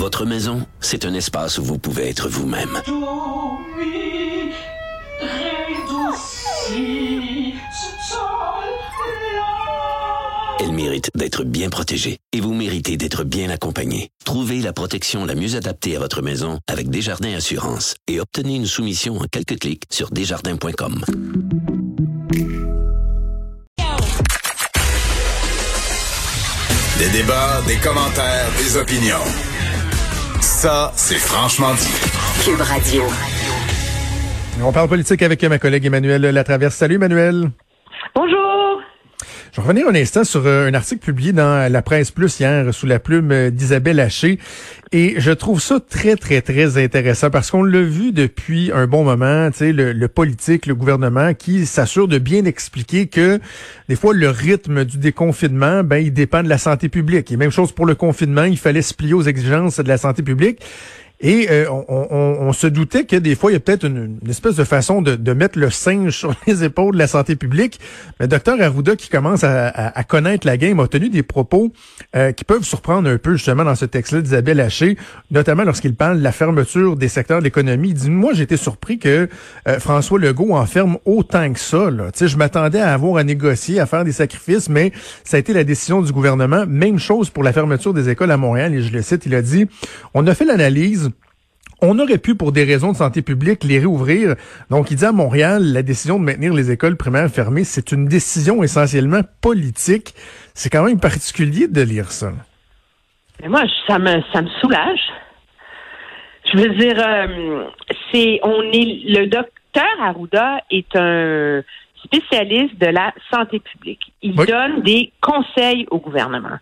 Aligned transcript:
Votre 0.00 0.24
maison, 0.24 0.66
c'est 0.80 1.04
un 1.04 1.12
espace 1.12 1.58
où 1.58 1.62
vous 1.62 1.78
pouvez 1.78 2.08
être 2.08 2.26
vous-même. 2.26 2.80
Elle 10.58 10.72
mérite 10.72 11.10
d'être 11.14 11.44
bien 11.44 11.68
protégée 11.68 12.16
et 12.32 12.40
vous 12.40 12.54
méritez 12.54 12.96
d'être 12.96 13.24
bien 13.24 13.50
accompagnée. 13.50 14.08
Trouvez 14.24 14.62
la 14.62 14.72
protection 14.72 15.26
la 15.26 15.34
mieux 15.34 15.54
adaptée 15.54 15.96
à 15.96 15.98
votre 15.98 16.22
maison 16.22 16.58
avec 16.66 16.88
Desjardins 16.88 17.34
Assurance 17.34 17.94
et 18.08 18.20
obtenez 18.20 18.56
une 18.56 18.66
soumission 18.66 19.18
en 19.18 19.26
quelques 19.30 19.58
clics 19.58 19.84
sur 19.90 20.08
desjardins.com. 20.10 21.04
Des 26.98 27.10
débats, 27.10 27.60
des 27.66 27.76
commentaires, 27.76 28.50
des 28.56 28.78
opinions. 28.78 29.49
Ça, 30.40 30.92
c'est 30.94 31.18
franchement 31.18 31.72
dit. 31.74 32.44
Cube 32.44 32.60
Radio. 32.60 33.02
On 34.62 34.72
parle 34.72 34.88
politique 34.88 35.22
avec 35.22 35.42
ma 35.44 35.58
collègue 35.58 35.86
Emmanuel 35.86 36.22
Latraverse. 36.22 36.74
Salut 36.74 36.96
Emmanuel. 36.96 37.50
Bonjour. 38.14 38.49
Je 39.60 39.64
vais 39.66 39.72
revenir 39.72 39.88
un 39.88 39.94
instant 39.94 40.24
sur 40.24 40.46
euh, 40.46 40.68
un 40.68 40.74
article 40.74 41.04
publié 41.04 41.32
dans 41.32 41.70
la 41.70 41.82
presse 41.82 42.10
plus 42.10 42.40
hier 42.40 42.72
sous 42.72 42.86
la 42.86 42.98
plume 42.98 43.30
euh, 43.30 43.50
d'Isabelle 43.50 44.00
Haché. 44.00 44.38
Et 44.90 45.16
je 45.18 45.32
trouve 45.32 45.60
ça 45.60 45.78
très, 45.80 46.16
très, 46.16 46.40
très 46.40 46.82
intéressant 46.82 47.28
parce 47.28 47.50
qu'on 47.50 47.62
l'a 47.62 47.82
vu 47.82 48.12
depuis 48.12 48.72
un 48.72 48.86
bon 48.86 49.04
moment, 49.04 49.50
tu 49.50 49.58
sais, 49.58 49.72
le, 49.72 49.92
le, 49.92 50.08
politique, 50.08 50.64
le 50.64 50.74
gouvernement 50.74 51.34
qui 51.34 51.66
s'assure 51.66 52.08
de 52.08 52.16
bien 52.16 52.46
expliquer 52.46 53.08
que 53.08 53.38
des 53.90 53.96
fois, 53.96 54.14
le 54.14 54.30
rythme 54.30 54.86
du 54.86 54.96
déconfinement, 54.96 55.84
ben, 55.84 55.98
il 55.98 56.14
dépend 56.14 56.42
de 56.42 56.48
la 56.48 56.58
santé 56.58 56.88
publique. 56.88 57.30
Et 57.30 57.36
même 57.36 57.50
chose 57.50 57.72
pour 57.72 57.84
le 57.84 57.94
confinement, 57.94 58.44
il 58.44 58.58
fallait 58.58 58.80
se 58.80 58.94
plier 58.94 59.12
aux 59.12 59.24
exigences 59.24 59.78
de 59.78 59.88
la 59.88 59.98
santé 59.98 60.22
publique. 60.22 60.60
Et 61.22 61.48
euh, 61.50 61.70
on, 61.70 62.06
on, 62.40 62.52
se 62.52 62.66
doutait 62.66 63.04
que 63.04 63.16
des 63.16 63.34
fois, 63.34 63.50
il 63.50 63.54
y 63.54 63.56
a 63.56 63.60
peut-être 63.60 63.84
une, 63.84 64.18
espèce 64.28 64.56
de 64.56 64.64
façon 64.64 65.02
de, 65.02 65.16
de, 65.16 65.32
mettre 65.34 65.58
le 65.58 65.68
singe 65.68 66.16
sur 66.16 66.34
les 66.46 66.64
épaules 66.64 66.94
de 66.94 66.98
la 66.98 67.06
santé 67.06 67.36
publique. 67.36 67.78
Mais 68.18 68.26
docteur 68.26 68.60
Arruda, 68.60 68.96
qui 68.96 69.10
commence 69.10 69.44
à, 69.44 69.68
à, 69.68 70.02
connaître 70.04 70.46
la 70.46 70.56
game, 70.56 70.80
a 70.80 70.88
tenu 70.88 71.10
des 71.10 71.22
propos 71.22 71.72
euh, 72.16 72.32
qui 72.32 72.44
peuvent 72.44 72.64
surprendre 72.64 73.08
un 73.08 73.18
peu 73.18 73.34
justement 73.34 73.64
dans 73.64 73.74
ce 73.74 73.84
texte-là 73.84 74.22
d'Isabelle 74.22 74.60
Haché, 74.60 74.96
notamment 75.30 75.64
lorsqu'il 75.64 75.94
parle 75.94 76.18
de 76.18 76.24
la 76.24 76.32
fermeture 76.32 76.96
des 76.96 77.08
secteurs 77.08 77.40
de 77.40 77.44
l'économie. 77.44 77.90
Il 77.90 77.94
dit, 77.94 78.10
moi, 78.10 78.32
été 78.40 78.56
surpris 78.56 78.98
que 78.98 79.28
euh, 79.68 79.78
François 79.78 80.18
Legault 80.18 80.54
enferme 80.54 80.96
autant 81.04 81.52
que 81.52 81.60
ça. 81.60 81.90
Là. 81.90 82.10
je 82.18 82.36
m'attendais 82.36 82.80
à 82.80 82.94
avoir 82.94 83.18
à 83.18 83.24
négocier, 83.24 83.78
à 83.78 83.86
faire 83.86 84.04
des 84.04 84.12
sacrifices, 84.12 84.68
mais 84.68 84.92
ça 85.24 85.36
a 85.36 85.40
été 85.40 85.52
la 85.52 85.64
décision 85.64 86.00
du 86.00 86.12
gouvernement. 86.12 86.64
Même 86.66 86.98
chose 86.98 87.30
pour 87.30 87.42
la 87.42 87.52
fermeture 87.52 87.92
des 87.92 88.08
écoles 88.08 88.30
à 88.30 88.36
Montréal. 88.36 88.74
Et 88.74 88.82
je 88.82 88.92
le 88.92 89.02
cite, 89.02 89.26
il 89.26 89.34
a 89.34 89.42
dit, 89.42 89.66
on 90.14 90.26
a 90.26 90.34
fait 90.34 90.44
l'analyse 90.44 91.09
on 91.82 91.98
aurait 91.98 92.18
pu, 92.18 92.34
pour 92.34 92.52
des 92.52 92.64
raisons 92.64 92.92
de 92.92 92.96
santé 92.96 93.22
publique, 93.22 93.64
les 93.64 93.78
réouvrir. 93.78 94.34
Donc, 94.70 94.90
il 94.90 94.96
dit 94.96 95.04
à 95.04 95.12
Montréal, 95.12 95.72
la 95.72 95.82
décision 95.82 96.18
de 96.18 96.24
maintenir 96.24 96.52
les 96.54 96.70
écoles 96.70 96.96
primaires 96.96 97.28
fermées, 97.28 97.64
c'est 97.64 97.92
une 97.92 98.06
décision 98.06 98.62
essentiellement 98.62 99.22
politique. 99.40 100.14
C'est 100.54 100.70
quand 100.70 100.84
même 100.84 101.00
particulier 101.00 101.68
de 101.68 101.82
lire 101.82 102.10
ça. 102.10 102.32
Mais 103.40 103.48
moi, 103.48 103.62
ça 103.86 103.98
me, 103.98 104.20
ça 104.32 104.42
me 104.42 104.48
soulage. 104.60 105.00
Je 106.52 106.58
veux 106.58 106.74
dire, 106.74 106.96
euh, 106.98 107.64
c'est, 108.12 108.40
on 108.42 108.62
est, 108.62 109.02
le 109.08 109.26
docteur 109.26 109.84
Arruda 110.02 110.60
est 110.70 110.96
un 110.96 111.62
spécialiste 112.04 112.78
de 112.78 112.86
la 112.86 113.12
santé 113.32 113.60
publique. 113.60 114.12
Il 114.22 114.34
donne 114.34 114.82
des 114.82 115.12
conseils 115.20 115.86
au 115.90 115.98
gouvernement. 115.98 116.58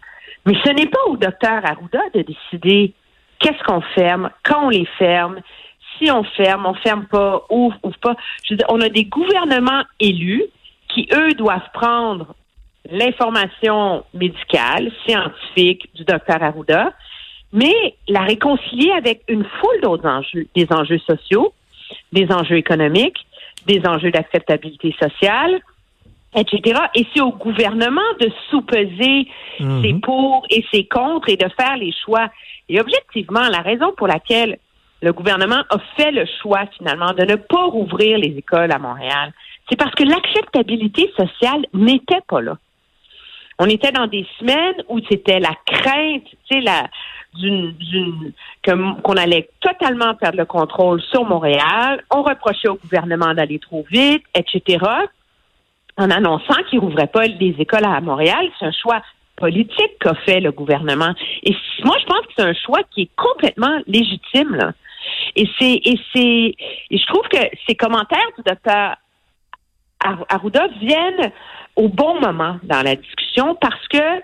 Mais 0.46 0.54
ce 0.64 0.70
n'est 0.70 0.86
pas 0.86 1.04
au 1.08 1.16
docteur 1.16 1.64
Arruda 1.64 2.00
de 2.14 2.22
décider 2.22 2.92
qu'est-ce 3.38 3.62
qu'on 3.64 3.80
ferme, 3.80 4.30
quand 4.44 4.66
on 4.66 4.68
les 4.70 4.86
ferme, 4.98 5.40
si 5.98 6.10
on 6.10 6.22
ferme, 6.24 6.66
on 6.66 6.74
ferme 6.74 7.06
pas, 7.06 7.44
ouvre, 7.50 7.76
ouvre 7.82 7.98
pas? 7.98 8.16
Je 8.44 8.54
veux 8.54 8.60
on 8.68 8.80
a 8.80 8.88
des 8.88 9.04
gouvernements 9.04 9.82
élus 10.00 10.44
qui, 10.88 11.08
eux, 11.12 11.32
doivent 11.34 11.70
prendre 11.72 12.34
l'information 12.90 14.04
médicale, 14.14 14.90
scientifique 15.06 15.88
du 15.94 16.04
docteur 16.04 16.42
Arruda, 16.42 16.92
mais 17.52 17.96
la 18.08 18.20
réconcilier 18.20 18.92
avec 18.92 19.22
une 19.28 19.44
foule 19.44 19.80
d'autres 19.82 20.08
enjeux, 20.08 20.46
des 20.54 20.66
enjeux 20.70 20.98
sociaux, 20.98 21.52
des 22.12 22.30
enjeux 22.30 22.56
économiques, 22.56 23.26
des 23.66 23.82
enjeux 23.86 24.10
d'acceptabilité 24.10 24.94
sociale, 25.00 25.60
etc. 26.34 26.80
Et 26.94 27.06
c'est 27.14 27.20
au 27.20 27.32
gouvernement 27.32 28.00
de 28.20 28.30
sous-peser 28.50 29.28
mhm. 29.60 29.82
ses 29.82 29.94
pour 29.94 30.46
et 30.50 30.64
ses 30.72 30.84
contre 30.84 31.28
et 31.28 31.36
de 31.36 31.48
faire 31.58 31.76
les 31.76 31.92
choix. 32.04 32.28
Et 32.68 32.80
objectivement, 32.80 33.48
la 33.50 33.60
raison 33.60 33.92
pour 33.96 34.08
laquelle 34.08 34.58
le 35.00 35.12
gouvernement 35.12 35.62
a 35.70 35.78
fait 35.96 36.10
le 36.10 36.26
choix 36.42 36.64
finalement 36.76 37.12
de 37.12 37.24
ne 37.24 37.36
pas 37.36 37.64
rouvrir 37.66 38.18
les 38.18 38.36
écoles 38.36 38.72
à 38.72 38.78
Montréal, 38.78 39.32
c'est 39.68 39.76
parce 39.76 39.94
que 39.94 40.02
l'acceptabilité 40.02 41.12
sociale 41.16 41.66
n'était 41.72 42.20
pas 42.26 42.40
là. 42.40 42.56
On 43.60 43.66
était 43.66 43.92
dans 43.92 44.06
des 44.06 44.26
semaines 44.38 44.82
où 44.88 45.00
c'était 45.08 45.40
la 45.40 45.54
crainte, 45.66 46.24
tu 46.24 46.54
sais, 46.56 46.60
la 46.60 46.88
d'une, 47.34 47.72
d'une 47.72 48.32
qu'on 49.02 49.16
allait 49.16 49.50
totalement 49.60 50.14
perdre 50.14 50.38
le 50.38 50.46
contrôle 50.46 51.00
sur 51.02 51.24
Montréal. 51.24 52.02
On 52.10 52.22
reprochait 52.22 52.68
au 52.68 52.76
gouvernement 52.76 53.34
d'aller 53.34 53.58
trop 53.58 53.84
vite, 53.90 54.24
etc 54.34 54.78
en 55.98 56.10
annonçant 56.10 56.62
qu'il 56.70 56.78
rouvrait 56.78 57.08
pas 57.08 57.26
les 57.26 57.54
écoles 57.58 57.84
à 57.84 58.00
Montréal. 58.00 58.48
C'est 58.58 58.66
un 58.66 58.72
choix 58.72 59.02
politique 59.36 59.98
qu'a 60.00 60.14
fait 60.14 60.40
le 60.40 60.52
gouvernement. 60.52 61.12
Et 61.42 61.54
moi, 61.84 61.96
je 62.00 62.06
pense 62.06 62.26
que 62.26 62.32
c'est 62.36 62.44
un 62.44 62.54
choix 62.54 62.80
qui 62.90 63.02
est 63.02 63.10
complètement 63.16 63.78
légitime. 63.86 64.54
Là. 64.54 64.72
Et 65.36 65.48
c'est 65.58 65.80
et 65.84 66.00
c'est 66.14 66.54
je 66.90 67.06
trouve 67.06 67.26
que 67.28 67.38
ces 67.66 67.74
commentaires 67.74 68.30
du 68.36 68.42
docteur 68.44 68.96
Arruda 70.28 70.68
viennent 70.80 71.32
au 71.76 71.88
bon 71.88 72.20
moment 72.20 72.58
dans 72.62 72.82
la 72.82 72.96
discussion 72.96 73.56
parce 73.60 73.86
que 73.88 74.22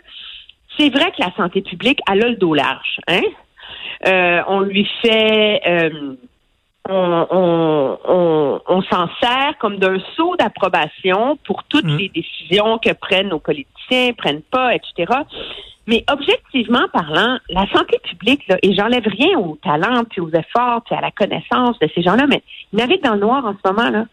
c'est 0.76 0.90
vrai 0.90 1.10
que 1.12 1.22
la 1.22 1.32
santé 1.36 1.62
publique 1.62 2.00
a 2.08 2.14
le 2.14 2.36
dos 2.36 2.54
large. 2.54 3.00
Hein? 3.08 3.22
Euh, 4.06 4.42
on 4.48 4.60
lui 4.60 4.88
fait 5.02 5.60
euh, 5.66 6.16
on, 6.88 7.98
on, 8.04 8.60
on, 8.66 8.82
s'en 8.82 9.08
sert 9.20 9.56
comme 9.58 9.78
d'un 9.78 9.98
saut 10.16 10.36
d'approbation 10.36 11.38
pour 11.44 11.64
toutes 11.64 11.86
mm. 11.86 11.96
les 11.96 12.08
décisions 12.10 12.78
que 12.78 12.92
prennent 12.92 13.28
nos 13.28 13.38
politiciens, 13.38 14.12
prennent 14.12 14.42
pas, 14.42 14.74
etc. 14.74 15.12
Mais 15.86 16.04
objectivement 16.10 16.86
parlant, 16.92 17.38
la 17.48 17.66
santé 17.72 17.98
publique, 18.04 18.46
là, 18.48 18.56
et 18.62 18.74
j'enlève 18.74 19.06
rien 19.06 19.38
au 19.38 19.56
talent, 19.62 20.04
puis 20.08 20.20
aux 20.20 20.30
efforts, 20.30 20.82
puis 20.84 20.94
à 20.94 21.00
la 21.00 21.10
connaissance 21.10 21.78
de 21.78 21.88
ces 21.94 22.02
gens-là, 22.02 22.26
mais 22.26 22.42
ils 22.72 22.78
naviguent 22.78 23.04
dans 23.04 23.14
le 23.14 23.20
noir 23.20 23.44
en 23.46 23.54
ce 23.54 23.70
moment, 23.70 23.90
là. 23.90 24.06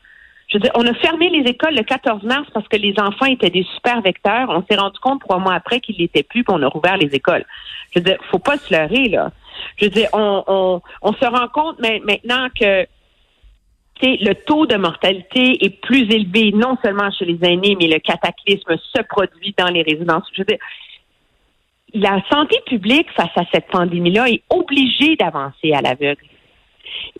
Je 0.47 0.57
veux 0.57 0.63
dire, 0.63 0.71
on 0.75 0.85
a 0.85 0.93
fermé 0.95 1.29
les 1.29 1.49
écoles 1.49 1.75
le 1.75 1.83
14 1.83 2.23
mars 2.23 2.45
parce 2.53 2.67
que 2.67 2.75
les 2.75 2.93
enfants 2.99 3.25
étaient 3.25 3.49
des 3.49 3.65
super 3.73 4.01
vecteurs. 4.01 4.49
On 4.49 4.61
s'est 4.69 4.77
rendu 4.77 4.99
compte 4.99 5.21
trois 5.21 5.39
mois 5.39 5.53
après 5.53 5.79
qu'ils 5.79 5.95
l'étaient 5.95 6.23
plus, 6.23 6.43
puis 6.43 6.53
on 6.53 6.61
a 6.61 6.67
rouvert 6.67 6.97
les 6.97 7.15
écoles. 7.15 7.45
Je 7.93 7.99
veux 7.99 8.03
dire, 8.03 8.17
faut 8.29 8.39
pas 8.39 8.57
se 8.57 8.73
leurrer, 8.73 9.07
là. 9.07 9.31
Je 9.77 9.85
veux 9.85 9.91
dire, 9.91 10.09
on, 10.13 10.81
on, 11.01 11.13
se 11.13 11.25
rend 11.25 11.47
compte 11.47 11.79
maintenant 11.79 12.47
que 12.59 12.85
le 14.03 14.33
taux 14.33 14.65
de 14.65 14.75
mortalité 14.77 15.63
est 15.63 15.81
plus 15.81 16.11
élevé, 16.11 16.51
non 16.53 16.77
seulement 16.83 17.11
chez 17.11 17.25
les 17.25 17.37
aînés, 17.41 17.75
mais 17.79 17.87
le 17.87 17.99
cataclysme 17.99 18.77
se 18.77 19.01
produit 19.03 19.53
dans 19.57 19.67
les 19.67 19.83
résidences. 19.83 20.23
Je 20.33 20.41
veux 20.41 20.45
dire, 20.45 20.59
la 21.93 22.21
santé 22.31 22.57
publique 22.65 23.07
face 23.15 23.35
à 23.35 23.43
cette 23.53 23.67
pandémie-là 23.67 24.29
est 24.29 24.43
obligée 24.49 25.15
d'avancer 25.17 25.73
à 25.73 25.81
l'aveugle. 25.81 26.23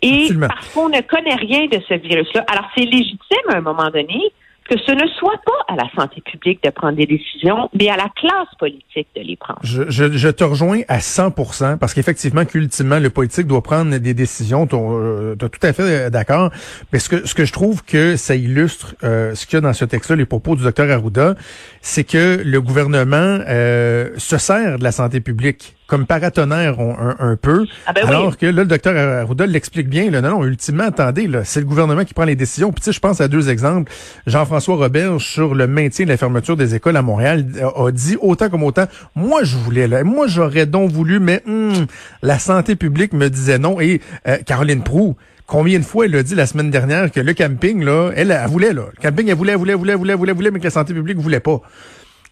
Et 0.00 0.28
parce 0.40 0.68
qu'on 0.74 0.88
ne 0.88 1.00
connaît 1.00 1.34
rien 1.34 1.66
de 1.66 1.80
ce 1.88 1.94
virus-là. 1.94 2.44
Alors, 2.48 2.68
c'est 2.76 2.84
légitime 2.84 3.48
à 3.48 3.56
un 3.56 3.60
moment 3.60 3.90
donné 3.90 4.32
que 4.68 4.78
ce 4.78 4.92
ne 4.92 5.06
soit 5.18 5.40
pas 5.44 5.74
à 5.74 5.76
la 5.76 5.88
santé 5.96 6.20
publique 6.20 6.62
de 6.62 6.70
prendre 6.70 6.96
des 6.96 7.06
décisions, 7.06 7.68
mais 7.78 7.88
à 7.88 7.96
la 7.96 8.08
classe 8.14 8.48
politique 8.58 9.08
de 9.16 9.22
les 9.22 9.36
prendre. 9.36 9.60
Je, 9.62 9.90
je, 9.90 10.12
je 10.12 10.28
te 10.28 10.44
rejoins 10.44 10.80
à 10.88 10.98
100% 10.98 11.78
parce 11.78 11.94
qu'effectivement, 11.94 12.44
qu'ultimement, 12.44 12.98
le 12.98 13.10
politique 13.10 13.46
doit 13.46 13.62
prendre 13.62 13.96
des 13.96 14.14
décisions. 14.14 14.66
Tu 14.66 14.76
es 14.76 15.48
tout 15.48 15.66
à 15.66 15.72
fait 15.72 15.82
euh, 15.82 16.10
d'accord. 16.10 16.50
Mais 16.92 16.98
ce 16.98 17.08
que, 17.08 17.26
ce 17.26 17.34
que 17.34 17.44
je 17.44 17.52
trouve 17.52 17.84
que 17.84 18.16
ça 18.16 18.34
illustre 18.34 18.94
euh, 19.04 19.34
ce 19.34 19.46
qu'il 19.46 19.56
y 19.56 19.58
a 19.58 19.60
dans 19.60 19.72
ce 19.72 19.84
texte-là, 19.84 20.16
les 20.16 20.26
propos 20.26 20.56
du 20.56 20.62
docteur 20.62 20.90
Arruda, 20.90 21.34
c'est 21.80 22.04
que 22.04 22.40
le 22.44 22.60
gouvernement 22.60 23.40
euh, 23.48 24.10
se 24.16 24.38
sert 24.38 24.78
de 24.78 24.84
la 24.84 24.92
santé 24.92 25.20
publique 25.20 25.74
comme 25.92 26.06
paratonnerre 26.06 26.80
un, 26.80 27.16
un, 27.18 27.36
peu. 27.36 27.66
Ah 27.86 27.92
ben 27.92 28.06
alors 28.08 28.38
que 28.38 28.46
là, 28.46 28.62
le 28.62 28.64
docteur 28.64 28.96
Arruda 28.96 29.44
l'explique 29.44 29.90
bien. 29.90 30.10
Là, 30.10 30.22
non, 30.22 30.30
non, 30.30 30.44
ultimement, 30.46 30.84
attendez, 30.84 31.26
là, 31.26 31.44
c'est 31.44 31.60
le 31.60 31.66
gouvernement 31.66 32.06
qui 32.06 32.14
prend 32.14 32.24
les 32.24 32.34
décisions. 32.34 32.72
Puis 32.72 32.80
tu 32.80 32.86
sais, 32.86 32.92
je 32.92 33.00
pense 33.00 33.20
à 33.20 33.28
deux 33.28 33.50
exemples. 33.50 33.92
Jean-François 34.26 34.76
Roberge, 34.76 35.22
sur 35.22 35.54
le 35.54 35.66
maintien 35.66 36.06
de 36.06 36.10
la 36.10 36.16
fermeture 36.16 36.56
des 36.56 36.74
écoles 36.74 36.96
à 36.96 37.02
Montréal, 37.02 37.44
a, 37.76 37.90
dit 37.90 38.16
autant 38.22 38.48
comme 38.48 38.62
autant, 38.62 38.86
moi 39.14 39.44
je 39.44 39.58
voulais, 39.58 39.86
là, 39.86 40.02
moi 40.02 40.28
j'aurais 40.28 40.64
donc 40.64 40.90
voulu, 40.90 41.20
mais 41.20 41.42
hum, 41.46 41.84
la 42.22 42.38
santé 42.38 42.74
publique 42.74 43.12
me 43.12 43.28
disait 43.28 43.58
non. 43.58 43.78
Et 43.78 44.00
euh, 44.26 44.38
Caroline 44.46 44.82
Proux, 44.82 45.14
Combien 45.46 45.78
de 45.78 45.84
fois 45.84 46.06
elle 46.06 46.16
a 46.16 46.22
dit 46.22 46.34
la 46.34 46.46
semaine 46.46 46.70
dernière 46.70 47.10
que 47.10 47.20
le 47.20 47.34
camping, 47.34 47.84
là, 47.84 48.12
elle, 48.16 48.30
elle, 48.30 48.48
voulait, 48.48 48.72
là. 48.72 48.84
Le 48.96 49.02
camping, 49.02 49.28
elle 49.28 49.34
voulait, 49.34 49.52
elle 49.52 49.58
voulait, 49.58 49.72
elle 49.72 49.78
voulait, 49.78 49.92
elle 49.92 49.98
voulait, 49.98 50.30
elle 50.30 50.36
voulait, 50.36 50.50
mais 50.50 50.58
que 50.60 50.64
la 50.64 50.70
santé 50.70 50.94
publique 50.94 51.18
voulait 51.18 51.40
pas. 51.40 51.60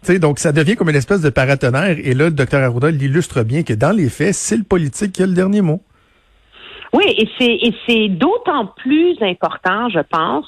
Sais, 0.03 0.19
donc 0.19 0.39
ça 0.39 0.53
devient 0.53 0.77
comme 0.77 0.91
une 0.91 0.97
espèce 0.97 1.23
de 1.23 1.31
paratonnerre. 1.31 1.97
Et 1.99 2.15
là, 2.15 2.27
le 2.27 2.31
docteur 2.31 2.63
Arruda 2.63 2.91
l'illustre 2.91 3.43
bien 3.43 3.63
que 3.63 3.73
dans 3.73 3.95
les 3.95 4.09
faits, 4.09 4.35
c'est 4.35 4.57
le 4.57 4.65
politique 4.65 5.13
qui 5.13 5.23
a 5.23 5.27
le 5.27 5.35
dernier 5.35 5.61
mot. 5.61 5.81
Oui, 6.93 7.05
et 7.07 7.29
c'est 7.39 7.53
et 7.53 7.75
c'est 7.87 8.09
d'autant 8.09 8.67
plus 8.67 9.17
important, 9.23 9.89
je 9.91 10.01
pense, 10.01 10.47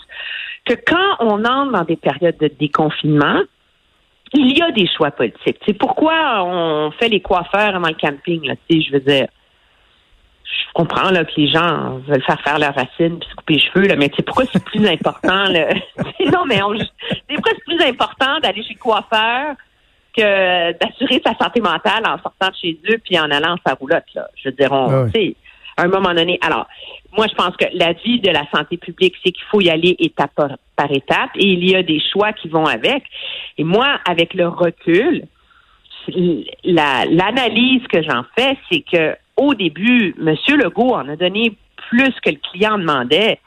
que 0.64 0.74
quand 0.74 1.16
on 1.20 1.44
entre 1.44 1.72
dans 1.72 1.84
des 1.84 1.96
périodes 1.96 2.38
de 2.38 2.50
déconfinement, 2.58 3.40
il 4.34 4.56
y 4.56 4.62
a 4.62 4.70
des 4.72 4.88
choix 4.96 5.10
politiques. 5.10 5.58
C'est 5.66 5.76
pourquoi 5.78 6.44
on 6.44 6.90
fait 6.92 7.08
les 7.08 7.20
coiffeurs 7.20 7.76
avant 7.76 7.88
le 7.88 7.94
camping, 8.00 8.44
là, 8.46 8.54
je 8.70 8.92
veux 8.92 9.00
dire. 9.00 9.28
Je 10.44 10.72
comprends 10.74 11.10
là, 11.10 11.24
que 11.24 11.32
les 11.36 11.48
gens 11.48 11.98
veulent 12.06 12.22
faire 12.22 12.40
faire 12.42 12.58
leurs 12.58 12.74
racines 12.74 13.18
puis 13.18 13.28
se 13.28 13.34
couper 13.34 13.54
les 13.54 13.60
cheveux, 13.60 13.86
là, 13.86 13.96
mais 13.96 14.10
c'est 14.16 14.22
pourquoi 14.22 14.44
c'est 14.52 14.64
plus 14.64 14.86
important. 14.86 15.44
Là? 15.44 15.68
non, 16.32 16.44
mais 16.46 16.60
c'est 17.28 17.40
presque 17.40 17.64
plus 17.64 17.80
important 17.80 18.40
d'aller 18.40 18.62
chez 18.62 18.74
le 18.74 18.78
coiffeur 18.78 19.56
que 20.16 20.72
d'assurer 20.78 21.22
sa 21.24 21.34
santé 21.36 21.60
mentale 21.60 22.02
en 22.06 22.18
sortant 22.22 22.48
de 22.48 22.54
chez 22.60 22.78
eux 22.90 22.98
puis 23.02 23.18
en 23.18 23.30
allant 23.30 23.54
en 23.54 23.58
sa 23.66 23.74
roulotte. 23.74 24.04
Là. 24.14 24.28
Je 24.36 24.48
veux 24.48 24.54
dire, 24.54 24.70
on, 24.72 25.06
ah 25.06 25.18
à 25.76 25.84
un 25.84 25.88
moment 25.88 26.14
donné. 26.14 26.38
Alors, 26.42 26.66
moi, 27.16 27.26
je 27.28 27.34
pense 27.34 27.56
que 27.56 27.64
la 27.74 27.92
vie 27.92 28.20
de 28.20 28.30
la 28.30 28.44
santé 28.54 28.76
publique, 28.76 29.14
c'est 29.24 29.32
qu'il 29.32 29.44
faut 29.50 29.60
y 29.60 29.70
aller 29.70 29.96
étape 29.98 30.32
par, 30.34 30.90
étape 30.90 31.30
et 31.36 31.46
il 31.46 31.68
y 31.68 31.74
a 31.74 31.82
des 31.82 32.00
choix 32.12 32.32
qui 32.32 32.48
vont 32.48 32.66
avec. 32.66 33.04
Et 33.58 33.64
moi, 33.64 33.98
avec 34.08 34.34
le 34.34 34.48
recul, 34.48 35.24
l'analyse 36.64 37.86
que 37.88 38.02
j'en 38.02 38.24
fais, 38.36 38.56
c'est 38.70 38.80
que 38.80 39.16
au 39.36 39.54
début, 39.54 40.14
M. 40.18 40.36
Legault 40.56 40.94
en 40.94 41.08
a 41.08 41.16
donné 41.16 41.56
plus 41.88 42.12
que 42.20 42.30
le 42.30 42.38
client 42.50 42.78
demandait 42.78 43.38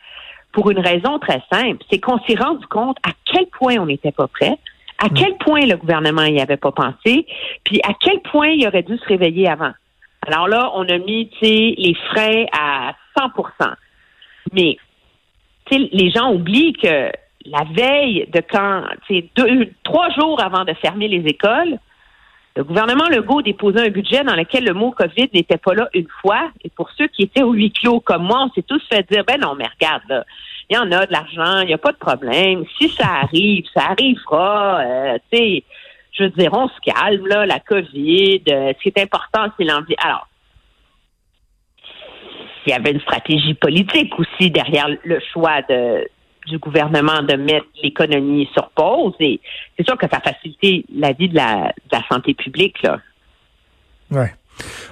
pour 0.55 0.71
une 0.71 0.79
raison 0.79 1.19
très 1.19 1.43
simple. 1.51 1.83
C'est 1.91 1.99
qu'on 1.99 2.17
s'est 2.19 2.37
rendu 2.39 2.65
compte 2.67 2.97
à 3.05 3.11
quel 3.25 3.45
point 3.47 3.75
on 3.77 3.85
n'était 3.85 4.13
pas 4.13 4.27
prêt, 4.27 4.57
à 4.97 5.09
quel 5.09 5.35
point 5.37 5.59
le 5.59 5.75
gouvernement 5.75 6.23
n'y 6.23 6.41
avait 6.41 6.55
pas 6.55 6.71
pensé, 6.71 7.27
puis 7.65 7.81
à 7.83 7.91
quel 7.99 8.21
point 8.21 8.47
il 8.47 8.65
aurait 8.65 8.81
dû 8.81 8.97
se 8.97 9.05
réveiller 9.05 9.49
avant. 9.49 9.73
Alors 10.25 10.47
là, 10.47 10.71
on 10.73 10.87
a 10.87 10.97
mis 10.97 11.29
les 11.41 11.95
frais 12.09 12.47
à 12.57 12.93
100% 13.17 13.73
Mais 14.53 14.77
les 15.69 16.09
gens 16.11 16.33
oublient 16.33 16.73
que 16.73 17.11
la 17.45 17.63
veille 17.73 18.25
de 18.31 18.41
quand, 18.49 18.83
deux, 19.35 19.69
trois 19.83 20.09
jours 20.11 20.41
avant 20.41 20.63
de 20.63 20.73
fermer 20.75 21.09
les 21.09 21.27
écoles, 21.27 21.77
le 22.55 22.63
gouvernement 22.63 23.09
Legault 23.09 23.41
déposait 23.41 23.87
un 23.87 23.89
budget 23.89 24.23
dans 24.23 24.35
lequel 24.35 24.63
le 24.63 24.73
mot 24.73 24.91
COVID 24.91 25.29
n'était 25.33 25.57
pas 25.57 25.73
là 25.73 25.89
une 25.93 26.07
fois. 26.21 26.51
Et 26.63 26.69
pour 26.69 26.89
ceux 26.97 27.07
qui 27.07 27.23
étaient 27.23 27.43
au 27.43 27.51
huis 27.51 27.71
clos 27.71 27.99
comme 27.99 28.23
moi, 28.23 28.45
on 28.45 28.53
s'est 28.53 28.63
tous 28.63 28.81
fait 28.87 29.05
dire, 29.11 29.25
ben 29.25 29.39
non, 29.41 29.55
mais 29.55 29.65
regarde, 29.67 30.25
il 30.69 30.75
y 30.75 30.79
en 30.79 30.89
a 30.91 31.05
de 31.05 31.11
l'argent, 31.11 31.59
il 31.61 31.67
n'y 31.67 31.73
a 31.73 31.77
pas 31.77 31.91
de 31.91 31.97
problème. 31.97 32.63
Si 32.77 32.87
ça 32.89 33.07
arrive, 33.23 33.65
ça 33.73 33.87
arrivera. 33.89 34.79
Euh, 34.79 35.17
tu 35.31 35.37
sais, 35.37 35.63
je 36.13 36.23
veux 36.23 36.29
dire, 36.29 36.53
on 36.53 36.69
se 36.69 36.79
calme, 36.81 37.27
là, 37.27 37.45
la 37.45 37.59
COVID. 37.59 38.43
Euh, 38.49 38.73
ce 38.77 38.81
qui 38.81 38.89
est 38.89 39.01
important, 39.01 39.51
c'est 39.57 39.65
l'envie. 39.65 39.95
Alors, 39.97 40.27
il 42.65 42.71
y 42.71 42.73
avait 42.73 42.91
une 42.91 43.01
stratégie 43.01 43.53
politique 43.53 44.17
aussi 44.17 44.49
derrière 44.49 44.87
le 45.03 45.19
choix 45.33 45.61
de, 45.63 46.07
du 46.45 46.57
gouvernement 46.59 47.21
de 47.23 47.35
mettre 47.35 47.67
l'économie 47.81 48.49
sur 48.53 48.69
pause. 48.69 49.13
Et 49.19 49.39
c'est 49.77 49.85
sûr 49.85 49.97
que 49.97 50.07
ça 50.09 50.17
a 50.17 50.21
facilité 50.21 50.85
la 50.93 51.11
vie 51.11 51.29
de 51.29 51.35
la, 51.35 51.73
de 51.89 51.91
la 51.91 52.03
santé 52.07 52.33
publique, 52.33 52.81
là. 52.81 52.99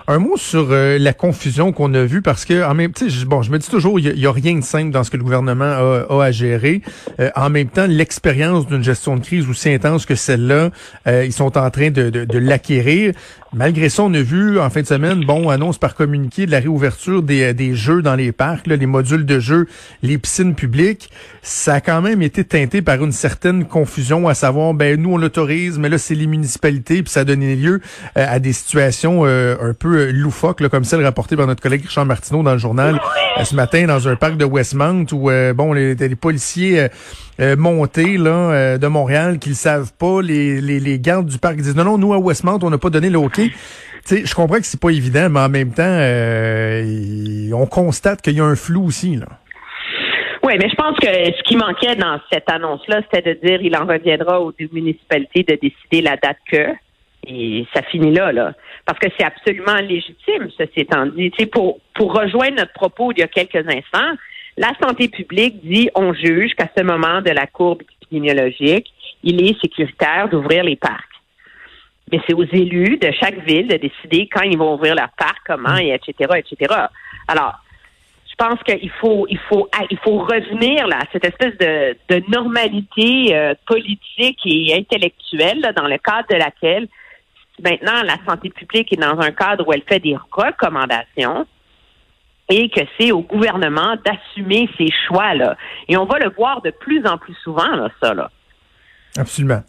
Un 0.07 0.19
mot 0.19 0.35
sur 0.35 0.67
euh, 0.71 0.97
la 0.99 1.13
confusion 1.13 1.71
qu'on 1.71 1.93
a 1.93 2.03
vue 2.03 2.21
parce 2.21 2.43
que 2.43 2.65
en 2.65 2.73
même 2.73 2.91
temps, 2.91 3.05
bon, 3.25 3.41
je 3.41 3.51
me 3.51 3.57
dis 3.57 3.69
toujours, 3.69 3.99
il 3.99 4.19
y, 4.19 4.27
a 4.27 4.31
rien 4.31 4.55
de 4.55 4.63
simple 4.63 4.91
dans 4.91 5.03
ce 5.05 5.09
que 5.09 5.15
le 5.15 5.23
gouvernement 5.23 5.63
a, 6.09 6.23
à 6.23 6.31
gérer. 6.31 6.81
Euh, 7.21 7.29
en 7.35 7.49
même 7.49 7.69
temps, 7.69 7.85
l'expérience 7.87 8.67
d'une 8.67 8.83
gestion 8.83 9.15
de 9.15 9.21
crise 9.21 9.47
aussi 9.49 9.69
intense 9.69 10.05
que 10.05 10.15
celle-là, 10.15 10.71
euh, 11.07 11.25
ils 11.25 11.31
sont 11.31 11.57
en 11.57 11.69
train 11.69 11.89
de, 11.89 12.09
de, 12.09 12.25
de 12.25 12.37
l'acquérir. 12.37 13.13
Malgré 13.55 13.87
ça, 13.87 14.01
on 14.01 14.13
a 14.15 14.21
vu 14.21 14.59
en 14.59 14.69
fin 14.71 14.81
de 14.81 14.87
semaine, 14.87 15.23
bon, 15.25 15.49
annonce 15.49 15.77
par 15.77 15.93
communiqué 15.93 16.47
de 16.47 16.51
la 16.51 16.59
réouverture 16.59 17.21
des, 17.21 17.53
des 17.53 17.75
jeux 17.75 18.01
dans 18.01 18.15
les 18.15 18.31
parcs, 18.31 18.65
là, 18.65 18.75
les 18.75 18.87
modules 18.87 19.27
de 19.27 19.39
jeux, 19.39 19.67
les 20.01 20.17
piscines 20.17 20.55
publiques. 20.55 21.11
Ça 21.43 21.75
a 21.75 21.81
quand 21.81 22.01
même 22.01 22.23
été 22.23 22.43
teinté 22.43 22.81
par 22.81 23.03
une 23.03 23.11
certaine 23.11 23.65
confusion, 23.65 24.27
à 24.27 24.33
savoir, 24.33 24.73
ben 24.73 24.99
nous 24.99 25.13
on 25.13 25.17
l'autorise, 25.17 25.77
mais 25.77 25.87
là 25.87 25.99
c'est 25.99 26.15
les 26.15 26.25
municipalités, 26.25 27.03
puis 27.03 27.11
ça 27.11 27.19
a 27.19 27.25
donné 27.25 27.55
lieu 27.55 27.79
à 28.15 28.39
des 28.39 28.53
situations 28.53 29.23
un 29.61 29.73
peu 29.73 30.11
loufoques, 30.11 30.67
comme 30.69 30.83
celle 30.83 31.03
rapportée 31.03 31.35
par 31.35 31.47
notre 31.47 31.61
collègue 31.61 31.83
Richard 31.83 32.05
Martineau 32.05 32.43
dans 32.43 32.53
le 32.53 32.57
journal 32.57 32.99
ce 33.43 33.55
matin 33.55 33.85
dans 33.85 34.07
un 34.07 34.15
parc 34.15 34.37
de 34.37 34.45
Westmount 34.45 35.05
où 35.11 35.29
bon 35.55 35.73
les, 35.73 35.95
policiers 36.15 36.87
euh, 37.39 37.55
montés 37.55 38.17
là, 38.17 38.77
de 38.77 38.87
Montréal 38.87 39.39
qu'ils 39.39 39.55
savent 39.55 39.91
pas. 39.97 40.21
Les, 40.21 40.61
les, 40.61 40.99
gardes 40.99 41.27
du 41.27 41.37
parc 41.37 41.57
disent 41.57 41.75
non, 41.75 41.83
non, 41.83 41.97
nous 41.97 42.13
à 42.13 42.19
Westmount, 42.19 42.59
on 42.61 42.69
n'a 42.69 42.77
pas 42.77 42.89
donné 42.89 43.09
le 43.09 43.19
sais, 44.05 44.25
je 44.25 44.35
comprends 44.35 44.57
que 44.57 44.65
c'est 44.65 44.79
pas 44.79 44.89
évident, 44.89 45.29
mais 45.29 45.39
en 45.39 45.49
même 45.49 45.73
temps, 45.73 45.83
euh, 45.85 47.51
on 47.53 47.65
constate 47.65 48.21
qu'il 48.21 48.37
y 48.37 48.41
a 48.41 48.45
un 48.45 48.55
flou 48.55 48.85
aussi. 48.85 49.15
Là. 49.15 49.27
Oui, 50.43 50.53
mais 50.59 50.69
je 50.69 50.75
pense 50.75 50.97
que 50.99 51.07
ce 51.07 51.43
qui 51.43 51.55
manquait 51.55 51.95
dans 51.95 52.19
cette 52.31 52.49
annonce-là, 52.49 53.01
c'était 53.03 53.33
de 53.33 53.39
dire 53.45 53.61
il 53.61 53.75
en 53.77 53.85
reviendra 53.85 54.41
aux 54.41 54.53
municipalités 54.71 55.43
de 55.43 55.55
décider 55.61 56.01
la 56.01 56.17
date 56.17 56.37
que. 56.51 56.67
Et 57.25 57.65
ça 57.73 57.81
finit 57.83 58.13
là, 58.13 58.31
là. 58.31 58.53
Parce 58.85 58.99
que 58.99 59.07
c'est 59.17 59.25
absolument 59.25 59.75
légitime, 59.75 60.49
ceci 60.57 60.81
étant 60.81 61.05
dit. 61.05 61.31
pour, 61.51 61.79
pour 61.93 62.13
rejoindre 62.13 62.57
notre 62.57 62.73
propos 62.73 63.11
il 63.11 63.19
y 63.19 63.23
a 63.23 63.27
quelques 63.27 63.65
instants, 63.67 64.13
la 64.57 64.71
santé 64.81 65.07
publique 65.07 65.65
dit 65.65 65.89
on 65.95 66.13
juge 66.13 66.53
qu'à 66.55 66.69
ce 66.77 66.83
moment 66.83 67.21
de 67.21 67.31
la 67.31 67.47
courbe 67.47 67.81
épidémiologique, 68.01 68.91
il 69.23 69.41
est 69.41 69.59
sécuritaire 69.61 70.27
d'ouvrir 70.29 70.63
les 70.63 70.75
parcs. 70.75 71.03
Mais 72.11 72.19
c'est 72.27 72.33
aux 72.33 72.43
élus 72.43 72.97
de 72.97 73.11
chaque 73.11 73.39
ville 73.45 73.67
de 73.67 73.77
décider 73.77 74.27
quand 74.31 74.43
ils 74.43 74.57
vont 74.57 74.75
ouvrir 74.75 74.93
leur 74.93 75.09
parc, 75.17 75.37
comment, 75.47 75.77
et 75.77 75.93
etc., 75.93 76.33
etc. 76.37 76.75
Alors, 77.27 77.55
je 78.29 78.35
pense 78.35 78.61
qu'il 78.63 78.89
faut, 78.91 79.25
il 79.29 79.37
faut, 79.37 79.69
ah, 79.71 79.85
il 79.89 79.97
faut 79.99 80.17
revenir 80.17 80.87
là, 80.87 80.97
à 80.97 81.05
cette 81.11 81.25
espèce 81.25 81.57
de, 81.57 81.95
de 82.09 82.23
normalité 82.29 83.35
euh, 83.35 83.53
politique 83.65 84.39
et 84.45 84.75
intellectuelle 84.75 85.73
dans 85.75 85.87
le 85.87 85.97
cadre 85.97 86.27
de 86.29 86.35
laquelle 86.35 86.87
maintenant 87.61 88.01
la 88.03 88.17
santé 88.25 88.49
publique 88.49 88.91
est 88.93 88.97
dans 88.97 89.19
un 89.19 89.31
cadre 89.31 89.67
où 89.67 89.73
elle 89.73 89.83
fait 89.83 89.99
des 89.99 90.17
recommandations 90.31 91.45
et 92.49 92.69
que 92.69 92.81
c'est 92.97 93.11
au 93.11 93.21
gouvernement 93.21 93.95
d'assumer 94.05 94.69
ces 94.77 94.89
choix-là. 95.07 95.55
Et 95.87 95.97
on 95.97 96.05
va 96.05 96.19
le 96.19 96.29
voir 96.29 96.61
de 96.61 96.71
plus 96.71 97.05
en 97.05 97.17
plus 97.17 97.35
souvent, 97.43 97.75
là, 97.75 97.89
ça. 98.01 98.13
Là. 98.13 98.29
Absolument. 99.17 99.63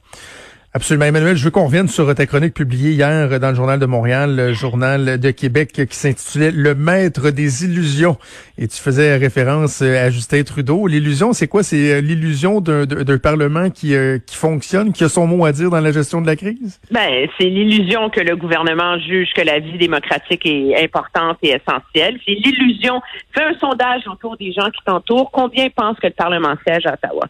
Absolument. 0.76 1.04
Emmanuel, 1.04 1.36
je 1.36 1.44
veux 1.44 1.52
qu'on 1.52 1.66
revienne 1.66 1.86
sur 1.86 2.12
ta 2.16 2.26
chronique 2.26 2.52
publiée 2.52 2.90
hier 2.90 3.38
dans 3.38 3.50
le 3.50 3.54
Journal 3.54 3.78
de 3.78 3.86
Montréal, 3.86 4.34
le 4.34 4.52
Journal 4.52 5.20
de 5.20 5.30
Québec, 5.30 5.70
qui 5.88 5.96
s'intitulait 5.96 6.50
Le 6.50 6.74
maître 6.74 7.30
des 7.30 7.64
illusions. 7.64 8.16
Et 8.58 8.66
tu 8.66 8.82
faisais 8.82 9.16
référence 9.16 9.82
à 9.82 10.10
Justin 10.10 10.42
Trudeau. 10.42 10.88
L'illusion, 10.88 11.32
c'est 11.32 11.46
quoi? 11.46 11.62
C'est 11.62 11.92
euh, 11.92 12.00
l'illusion 12.00 12.60
d'un 12.60 13.18
Parlement 13.18 13.70
qui, 13.70 13.94
euh, 13.94 14.18
qui 14.18 14.34
fonctionne, 14.34 14.92
qui 14.92 15.04
a 15.04 15.08
son 15.08 15.28
mot 15.28 15.44
à 15.44 15.52
dire 15.52 15.70
dans 15.70 15.78
la 15.78 15.92
gestion 15.92 16.20
de 16.20 16.26
la 16.26 16.34
crise? 16.34 16.80
Ben, 16.90 17.28
c'est 17.38 17.48
l'illusion 17.48 18.10
que 18.10 18.20
le 18.20 18.34
gouvernement 18.34 18.98
juge 18.98 19.28
que 19.32 19.42
la 19.42 19.60
vie 19.60 19.78
démocratique 19.78 20.44
est 20.44 20.82
importante 20.82 21.38
et 21.44 21.50
essentielle. 21.50 22.18
C'est 22.26 22.34
l'illusion. 22.34 23.00
Fais 23.32 23.44
un 23.44 23.56
sondage 23.60 24.08
autour 24.08 24.36
des 24.38 24.52
gens 24.52 24.70
qui 24.70 24.82
t'entourent. 24.84 25.30
Combien 25.30 25.70
pensent 25.70 26.00
que 26.00 26.08
le 26.08 26.14
Parlement 26.14 26.56
siège 26.66 26.84
à 26.86 26.94
Ottawa? 26.94 27.28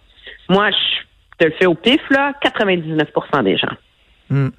Moi, 0.48 0.70
je 0.70 1.04
te 1.38 1.44
le 1.44 1.52
fais 1.52 1.66
au 1.66 1.74
pif, 1.74 2.00
là, 2.10 2.32
99% 2.42 3.42
des 3.44 3.56
gens. 3.56 3.76
Hmm. 4.30 4.50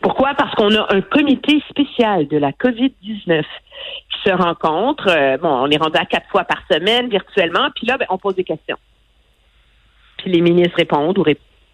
Pourquoi? 0.00 0.34
Parce 0.34 0.54
qu'on 0.54 0.74
a 0.74 0.92
un 0.92 1.00
comité 1.00 1.62
spécial 1.70 2.26
de 2.26 2.36
la 2.36 2.50
COVID-19 2.50 3.42
qui 3.42 4.18
se 4.24 4.30
rencontre. 4.30 5.08
Euh, 5.08 5.36
bon, 5.38 5.48
on 5.48 5.70
est 5.70 5.76
rendu 5.76 5.96
à 5.96 6.04
quatre 6.04 6.28
fois 6.28 6.44
par 6.44 6.62
semaine 6.70 7.08
virtuellement, 7.08 7.68
puis 7.74 7.86
là, 7.86 7.96
ben, 7.98 8.06
on 8.10 8.18
pose 8.18 8.34
des 8.34 8.44
questions. 8.44 8.78
Puis 10.18 10.30
les 10.30 10.40
ministres 10.40 10.76
répondent 10.76 11.18
ou 11.18 11.24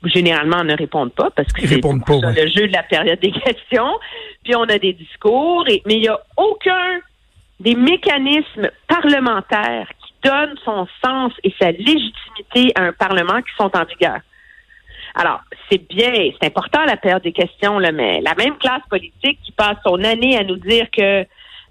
généralement 0.05 0.62
ne 0.62 0.76
répondent 0.76 1.12
pas 1.12 1.31
parce 1.31 1.52
que 1.52 1.67
c'est 1.67 1.81
le 1.83 2.49
jeu 2.49 2.69
de 2.69 2.73
la 2.73 2.83
période 2.83 3.19
des 3.19 3.33
questions. 3.45 3.99
Puis 4.45 4.55
on 4.55 4.64
a 4.64 4.78
des 4.78 4.93
discours, 4.93 5.64
et, 5.69 5.83
mais 5.87 5.95
il 5.95 6.02
n'y 6.02 6.09
a 6.09 6.21
aucun 6.37 7.00
des 7.61 7.75
mécanismes 7.75 8.71
parlementaires 8.87 9.88
donne 10.28 10.54
son 10.64 10.87
sens 11.04 11.32
et 11.42 11.54
sa 11.58 11.70
légitimité 11.70 12.73
à 12.75 12.82
un 12.82 12.92
Parlement 12.92 13.40
qui 13.40 13.54
sont 13.56 13.70
en 13.75 13.85
vigueur. 13.85 14.18
Alors, 15.14 15.40
c'est 15.70 15.88
bien, 15.88 16.12
c'est 16.40 16.47
important 16.47 16.85
la 16.85 16.97
période 16.97 17.23
des 17.23 17.32
questions, 17.32 17.78
mais 17.78 18.20
la 18.20 18.35
même 18.35 18.56
classe 18.58 18.82
politique 18.90 19.38
qui 19.42 19.52
passe 19.52 19.76
son 19.85 20.02
année 20.04 20.37
à 20.37 20.44
nous 20.44 20.56
dire 20.56 20.87
que 20.90 21.25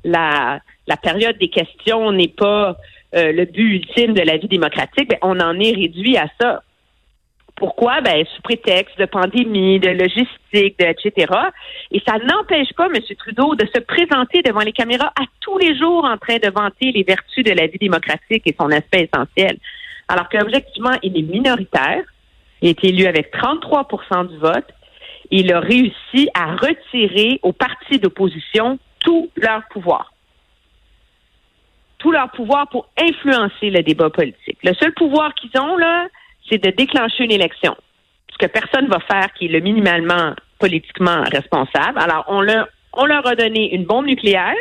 la, 0.04 0.60
la 0.88 0.98
période 0.98 1.38
des 1.38 1.50
questions 1.50 2.12
n'est 2.12 2.28
pas 2.28 2.76
euh, 3.16 3.32
le 3.32 3.46
but 3.46 3.76
ultime 3.76 4.14
de 4.14 4.22
la 4.22 4.38
vie 4.38 4.48
démocratique, 4.48 5.10
ben, 5.10 5.18
on 5.22 5.40
en 5.40 5.58
est 5.60 5.72
réduit 5.72 6.18
à 6.18 6.28
ça. 6.40 6.64
Pourquoi? 7.58 8.02
Ben, 8.02 8.24
sous 8.36 8.42
prétexte 8.44 9.00
de 9.00 9.06
pandémie, 9.06 9.80
de 9.80 9.90
logistique, 9.90 10.78
de, 10.80 10.86
etc. 10.86 11.34
Et 11.92 12.02
ça 12.08 12.20
n'empêche 12.20 12.72
pas 12.74 12.86
M. 12.86 13.02
Trudeau 13.18 13.56
de 13.56 13.66
se 13.66 13.80
présenter 13.80 14.44
devant 14.44 14.60
les 14.60 14.72
caméras 14.72 15.12
à 15.20 15.24
tous 15.42 15.58
les 15.58 15.76
jours 15.76 16.06
en 16.06 16.18
train 16.18 16.38
de 16.38 16.52
vanter 16.52 16.92
les 16.92 17.02
vertus 17.02 17.44
de 17.44 17.52
la 17.52 17.66
vie 17.66 17.80
démocratique 17.80 18.44
et 18.46 18.56
son 18.60 18.72
aspect 18.72 19.10
essentiel. 19.12 19.58
Alors 20.08 20.30
qu'objectivement, 20.30 20.96
il 21.02 21.18
est 21.18 21.24
minoritaire. 21.24 22.04
Il 22.62 22.70
est 22.70 22.84
élu 22.84 23.08
avec 23.08 23.34
33% 23.34 24.28
du 24.28 24.38
vote. 24.38 24.68
il 25.32 25.52
a 25.52 25.60
réussi 25.60 26.30
à 26.36 26.56
retirer 26.56 27.40
aux 27.42 27.54
partis 27.54 28.00
d'opposition 28.00 28.78
tout 29.00 29.30
leur 29.36 29.64
pouvoir. 29.72 30.14
Tout 31.98 32.12
leur 32.12 32.30
pouvoir 32.32 32.70
pour 32.70 32.88
influencer 33.00 33.72
le 33.72 33.82
débat 33.82 34.12
politique. 34.12 34.60
Le 34.64 34.74
seul 34.76 34.94
pouvoir 34.94 35.34
qu'ils 35.34 35.60
ont, 35.60 35.76
là, 35.76 36.08
c'est 36.50 36.64
de 36.64 36.70
déclencher 36.72 37.24
une 37.24 37.32
élection. 37.32 37.76
Ce 38.32 38.38
que 38.38 38.52
personne 38.52 38.88
va 38.88 39.00
faire 39.00 39.34
qui 39.34 39.46
est 39.46 39.50
le 39.50 39.60
minimalement 39.60 40.34
politiquement 40.60 41.24
responsable. 41.32 42.00
Alors, 42.00 42.26
on 42.28 42.42
leur, 42.42 42.68
on 42.94 43.06
leur 43.06 43.26
a 43.28 43.36
donné 43.36 43.74
une 43.74 43.86
bombe 43.86 44.06
nucléaire. 44.06 44.56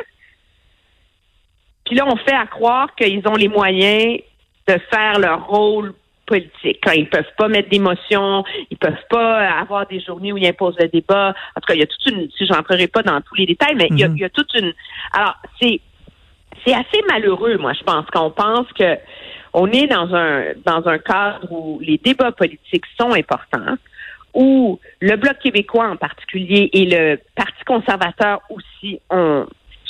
Puis 1.84 1.96
là, 1.96 2.04
on 2.06 2.16
fait 2.16 2.34
à 2.34 2.46
croire 2.46 2.94
qu'ils 2.94 3.26
ont 3.26 3.34
les 3.34 3.48
moyens 3.48 4.20
de 4.68 4.78
faire 4.90 5.18
leur 5.18 5.46
rôle 5.46 5.94
politique. 6.26 6.80
Quand 6.82 6.92
ils 6.92 7.08
peuvent 7.08 7.24
pas 7.38 7.48
mettre 7.48 7.68
d'émotion, 7.68 8.44
ils 8.70 8.76
peuvent 8.76 8.94
pas 9.08 9.48
avoir 9.48 9.86
des 9.86 10.00
journées 10.00 10.32
où 10.32 10.36
ils 10.36 10.46
imposent 10.46 10.76
le 10.78 10.88
débat. 10.88 11.34
En 11.54 11.60
tout 11.60 11.66
cas, 11.68 11.74
il 11.74 11.80
y 11.80 11.82
a 11.82 11.86
toute 11.86 12.06
une, 12.06 12.28
si 12.36 12.46
j'entrerai 12.46 12.88
pas 12.88 13.02
dans 13.02 13.20
tous 13.20 13.36
les 13.36 13.46
détails, 13.46 13.76
mais 13.76 13.86
il, 13.90 13.98
y 13.98 14.04
a, 14.04 14.08
mhm. 14.08 14.16
il 14.16 14.20
y 14.20 14.24
a 14.24 14.30
toute 14.30 14.52
une, 14.54 14.72
alors, 15.12 15.36
c'est, 15.60 15.80
c'est 16.66 16.74
assez 16.74 17.00
malheureux, 17.08 17.56
moi, 17.58 17.72
je 17.72 17.84
pense, 17.84 18.04
quand 18.12 18.26
on 18.26 18.30
pense 18.30 18.66
que 18.72 18.98
on 19.58 19.72
est 19.72 19.86
dans 19.86 20.14
un, 20.14 20.52
dans 20.66 20.86
un 20.86 20.98
cadre 20.98 21.50
où 21.50 21.80
les 21.80 21.96
débats 21.96 22.30
politiques 22.30 22.84
sont 23.00 23.12
importants, 23.14 23.76
où 24.34 24.78
le 25.00 25.16
Bloc 25.16 25.38
québécois 25.38 25.88
en 25.88 25.96
particulier 25.96 26.68
et 26.74 26.84
le 26.84 27.18
Parti 27.34 27.64
conservateur 27.64 28.42
aussi 28.50 29.00
ont 29.10 29.46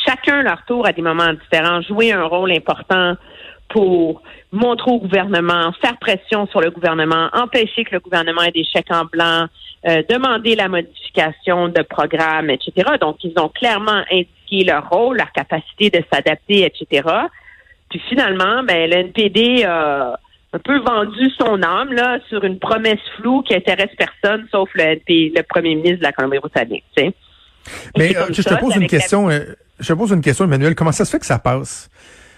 chacun 0.06 0.42
leur 0.42 0.64
tour 0.66 0.86
à 0.86 0.92
des 0.92 1.02
moments 1.02 1.32
différents 1.32 1.82
joué 1.82 2.12
un 2.12 2.24
rôle 2.26 2.52
important 2.52 3.16
pour 3.68 4.22
montrer 4.52 4.92
au 4.92 5.00
gouvernement, 5.00 5.72
faire 5.80 5.98
pression 5.98 6.46
sur 6.46 6.60
le 6.60 6.70
gouvernement, 6.70 7.28
empêcher 7.32 7.82
que 7.82 7.96
le 7.96 8.00
gouvernement 8.00 8.42
ait 8.42 8.52
des 8.52 8.64
chèques 8.64 8.92
en 8.92 9.04
blanc, 9.04 9.46
euh, 9.88 10.02
demander 10.08 10.54
la 10.54 10.68
modification 10.68 11.66
de 11.68 11.82
programmes, 11.82 12.50
etc. 12.50 12.92
Donc, 13.00 13.16
ils 13.24 13.34
ont 13.36 13.48
clairement 13.48 14.04
indiqué 14.12 14.62
leur 14.62 14.88
rôle, 14.88 15.16
leur 15.16 15.32
capacité 15.32 15.90
de 15.90 16.04
s'adapter, 16.12 16.64
etc. 16.64 17.02
Puis 17.96 18.08
finalement, 18.10 18.62
ben, 18.62 18.90
le 18.90 18.96
NPD 18.96 19.64
a 19.64 20.20
un 20.52 20.58
peu 20.58 20.78
vendu 20.80 21.30
son 21.38 21.62
âme 21.62 21.94
là 21.94 22.18
sur 22.28 22.44
une 22.44 22.58
promesse 22.58 23.00
floue 23.16 23.40
qui 23.40 23.54
intéresse 23.54 23.90
personne 23.96 24.46
sauf 24.50 24.68
le, 24.74 24.82
NPD, 24.82 25.32
le 25.34 25.42
premier 25.42 25.76
ministre 25.76 25.98
de 25.98 26.02
la 26.02 26.12
Colombie-Britannique. 26.12 26.84
Mais 27.96 28.14
euh, 28.14 28.26
je 28.30 28.42
te 28.42 28.54
pose 28.60 28.76
une 28.76 28.86
question. 28.86 29.30
Euh, 29.30 29.40
je 29.80 29.88
te 29.88 29.92
pose 29.94 30.10
une 30.10 30.20
question, 30.20 30.44
Emmanuel. 30.44 30.74
Comment 30.74 30.92
ça 30.92 31.06
se 31.06 31.10
fait 31.10 31.18
que 31.18 31.24
ça 31.24 31.38
passe? 31.38 31.88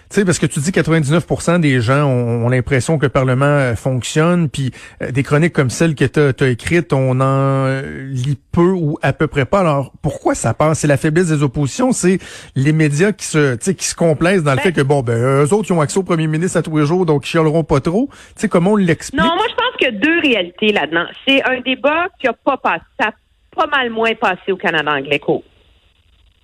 Tu 0.09 0.15
sais, 0.15 0.25
parce 0.25 0.39
que 0.39 0.47
tu 0.47 0.59
dis 0.59 0.71
99% 0.71 1.59
des 1.59 1.81
gens 1.81 2.05
ont, 2.05 2.49
l'impression 2.49 2.97
que 2.97 3.05
le 3.05 3.11
Parlement 3.11 3.45
euh, 3.45 3.75
fonctionne, 3.75 4.49
puis 4.49 4.71
euh, 5.03 5.11
des 5.11 5.21
chroniques 5.21 5.53
comme 5.53 5.69
celle 5.69 5.93
que 5.93 6.05
tu 6.05 6.43
as, 6.43 6.47
écrite, 6.47 6.93
on 6.93 7.21
en 7.21 7.81
lit 8.07 8.39
peu 8.51 8.71
ou 8.71 8.97
à 9.03 9.13
peu 9.13 9.27
près 9.27 9.45
pas. 9.45 9.59
Alors, 9.59 9.91
pourquoi 10.01 10.33
ça 10.33 10.55
passe? 10.55 10.79
C'est 10.79 10.87
la 10.87 10.97
faiblesse 10.97 11.27
des 11.27 11.43
oppositions, 11.43 11.91
c'est 11.91 12.17
les 12.55 12.73
médias 12.73 13.11
qui 13.11 13.25
se 13.25 13.55
qui 13.55 13.85
se 13.85 13.93
complaisent 13.93 14.43
dans 14.43 14.51
le 14.51 14.57
ben 14.57 14.63
fait 14.63 14.73
que, 14.73 14.81
bon, 14.81 15.01
ben, 15.01 15.43
eux 15.45 15.53
autres, 15.53 15.69
ils 15.69 15.73
ont 15.73 15.81
accès 15.81 15.99
au 15.99 16.03
premier 16.03 16.27
ministre 16.27 16.57
à 16.57 16.63
tous 16.63 16.75
les 16.77 16.85
jours, 16.87 17.05
donc 17.05 17.27
ils 17.27 17.29
chialeront 17.29 17.63
pas 17.63 17.79
trop. 17.79 18.09
Tu 18.11 18.41
sais, 18.41 18.49
comment 18.49 18.71
on 18.71 18.75
l'explique? 18.77 19.21
Non, 19.21 19.35
moi, 19.35 19.45
je 19.47 19.55
pense 19.55 19.75
qu'il 19.77 19.93
y 19.93 19.95
a 19.95 19.99
deux 19.99 20.19
réalités 20.21 20.71
là-dedans. 20.71 21.05
C'est 21.27 21.43
un 21.43 21.59
débat 21.61 22.07
qui 22.19 22.27
a 22.27 22.33
pas 22.33 22.57
passé, 22.57 22.83
ça 22.99 23.09
a 23.09 23.13
pas 23.55 23.67
mal 23.67 23.89
moins 23.89 24.15
passé 24.15 24.51
au 24.51 24.57
Canada 24.57 24.91
anglais 24.91 25.19
qu'au 25.19 25.43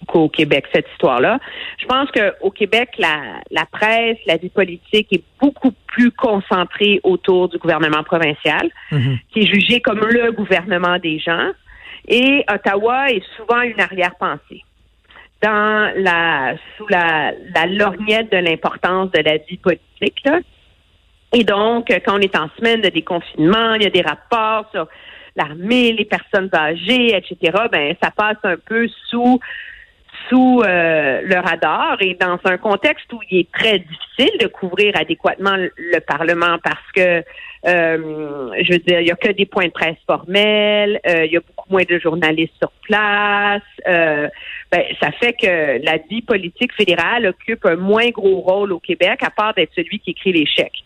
qu'au 0.05 0.29
Québec, 0.29 0.65
cette 0.73 0.87
histoire-là. 0.93 1.39
Je 1.77 1.85
pense 1.85 2.09
qu'au 2.11 2.51
Québec, 2.51 2.91
la, 2.97 3.41
la 3.51 3.65
presse, 3.65 4.17
la 4.25 4.37
vie 4.37 4.49
politique 4.49 5.07
est 5.11 5.23
beaucoup 5.39 5.73
plus 5.87 6.11
concentrée 6.11 6.99
autour 7.03 7.49
du 7.49 7.57
gouvernement 7.57 8.03
provincial, 8.03 8.69
mhm. 8.91 9.17
qui 9.31 9.41
est 9.41 9.53
jugé 9.53 9.81
comme 9.81 9.99
le 9.99 10.31
gouvernement 10.31 10.97
des 10.99 11.19
gens. 11.19 11.51
Et 12.07 12.43
Ottawa 12.51 13.09
est 13.11 13.23
souvent 13.35 13.61
une 13.61 13.79
arrière-pensée 13.79 14.63
dans 15.41 15.91
la 15.97 16.55
sous 16.77 16.87
la, 16.87 17.33
la 17.53 17.65
lorgnette 17.65 18.31
de 18.31 18.37
l'importance 18.37 19.11
de 19.11 19.21
la 19.21 19.37
vie 19.37 19.57
politique. 19.57 20.21
Là. 20.23 20.39
Et 21.33 21.43
donc, 21.43 21.87
quand 21.89 22.15
on 22.15 22.19
est 22.19 22.35
en 22.35 22.49
semaine 22.57 22.81
de 22.81 22.89
déconfinement, 22.89 23.73
il 23.73 23.83
y 23.83 23.85
a 23.85 23.89
des 23.89 24.01
rapports 24.01 24.69
sur 24.71 24.87
l'armée, 25.35 25.91
les 25.93 26.05
personnes 26.05 26.49
âgées, 26.53 27.15
etc. 27.15 27.57
Ben, 27.71 27.95
ça 28.01 28.11
passe 28.11 28.37
un 28.43 28.55
peu 28.55 28.87
sous 29.09 29.39
sous 30.29 30.61
euh, 30.61 31.21
le 31.23 31.35
radar 31.35 31.97
et 31.99 32.15
dans 32.15 32.39
un 32.45 32.57
contexte 32.57 33.11
où 33.13 33.19
il 33.29 33.39
est 33.39 33.51
très 33.51 33.79
difficile 33.79 34.37
de 34.39 34.47
couvrir 34.47 34.93
adéquatement 34.95 35.55
le, 35.55 35.99
Parlement 36.05 36.57
parce 36.63 36.91
que 36.93 37.23
euh, 37.67 38.51
je 38.61 38.73
veux 38.73 38.79
dire, 38.79 38.99
il 38.99 39.07
y 39.07 39.11
a 39.11 39.15
que 39.15 39.31
des 39.31 39.45
points 39.45 39.65
de 39.65 39.71
presse 39.71 39.97
formels, 40.05 40.99
euh, 41.07 41.25
il 41.25 41.31
y 41.31 41.37
a 41.37 41.39
beaucoup 41.39 41.71
moins 41.71 41.83
de 41.83 41.97
journalistes 41.99 42.53
sur 42.59 42.71
place. 42.83 43.63
Ben, 43.85 44.83
ça 44.99 45.11
fait 45.11 45.33
que 45.33 45.83
la 45.83 45.97
vie 46.09 46.21
politique 46.21 46.73
fédérale 46.73 47.27
occupe 47.27 47.65
un 47.65 47.75
moins 47.75 48.09
gros 48.09 48.41
rôle 48.41 48.71
au 48.71 48.79
Québec, 48.79 49.21
à 49.23 49.29
part 49.29 49.53
d'être 49.53 49.71
celui 49.75 49.99
qui 49.99 50.11
écrit 50.11 50.33
les 50.33 50.45
chèques. 50.45 50.83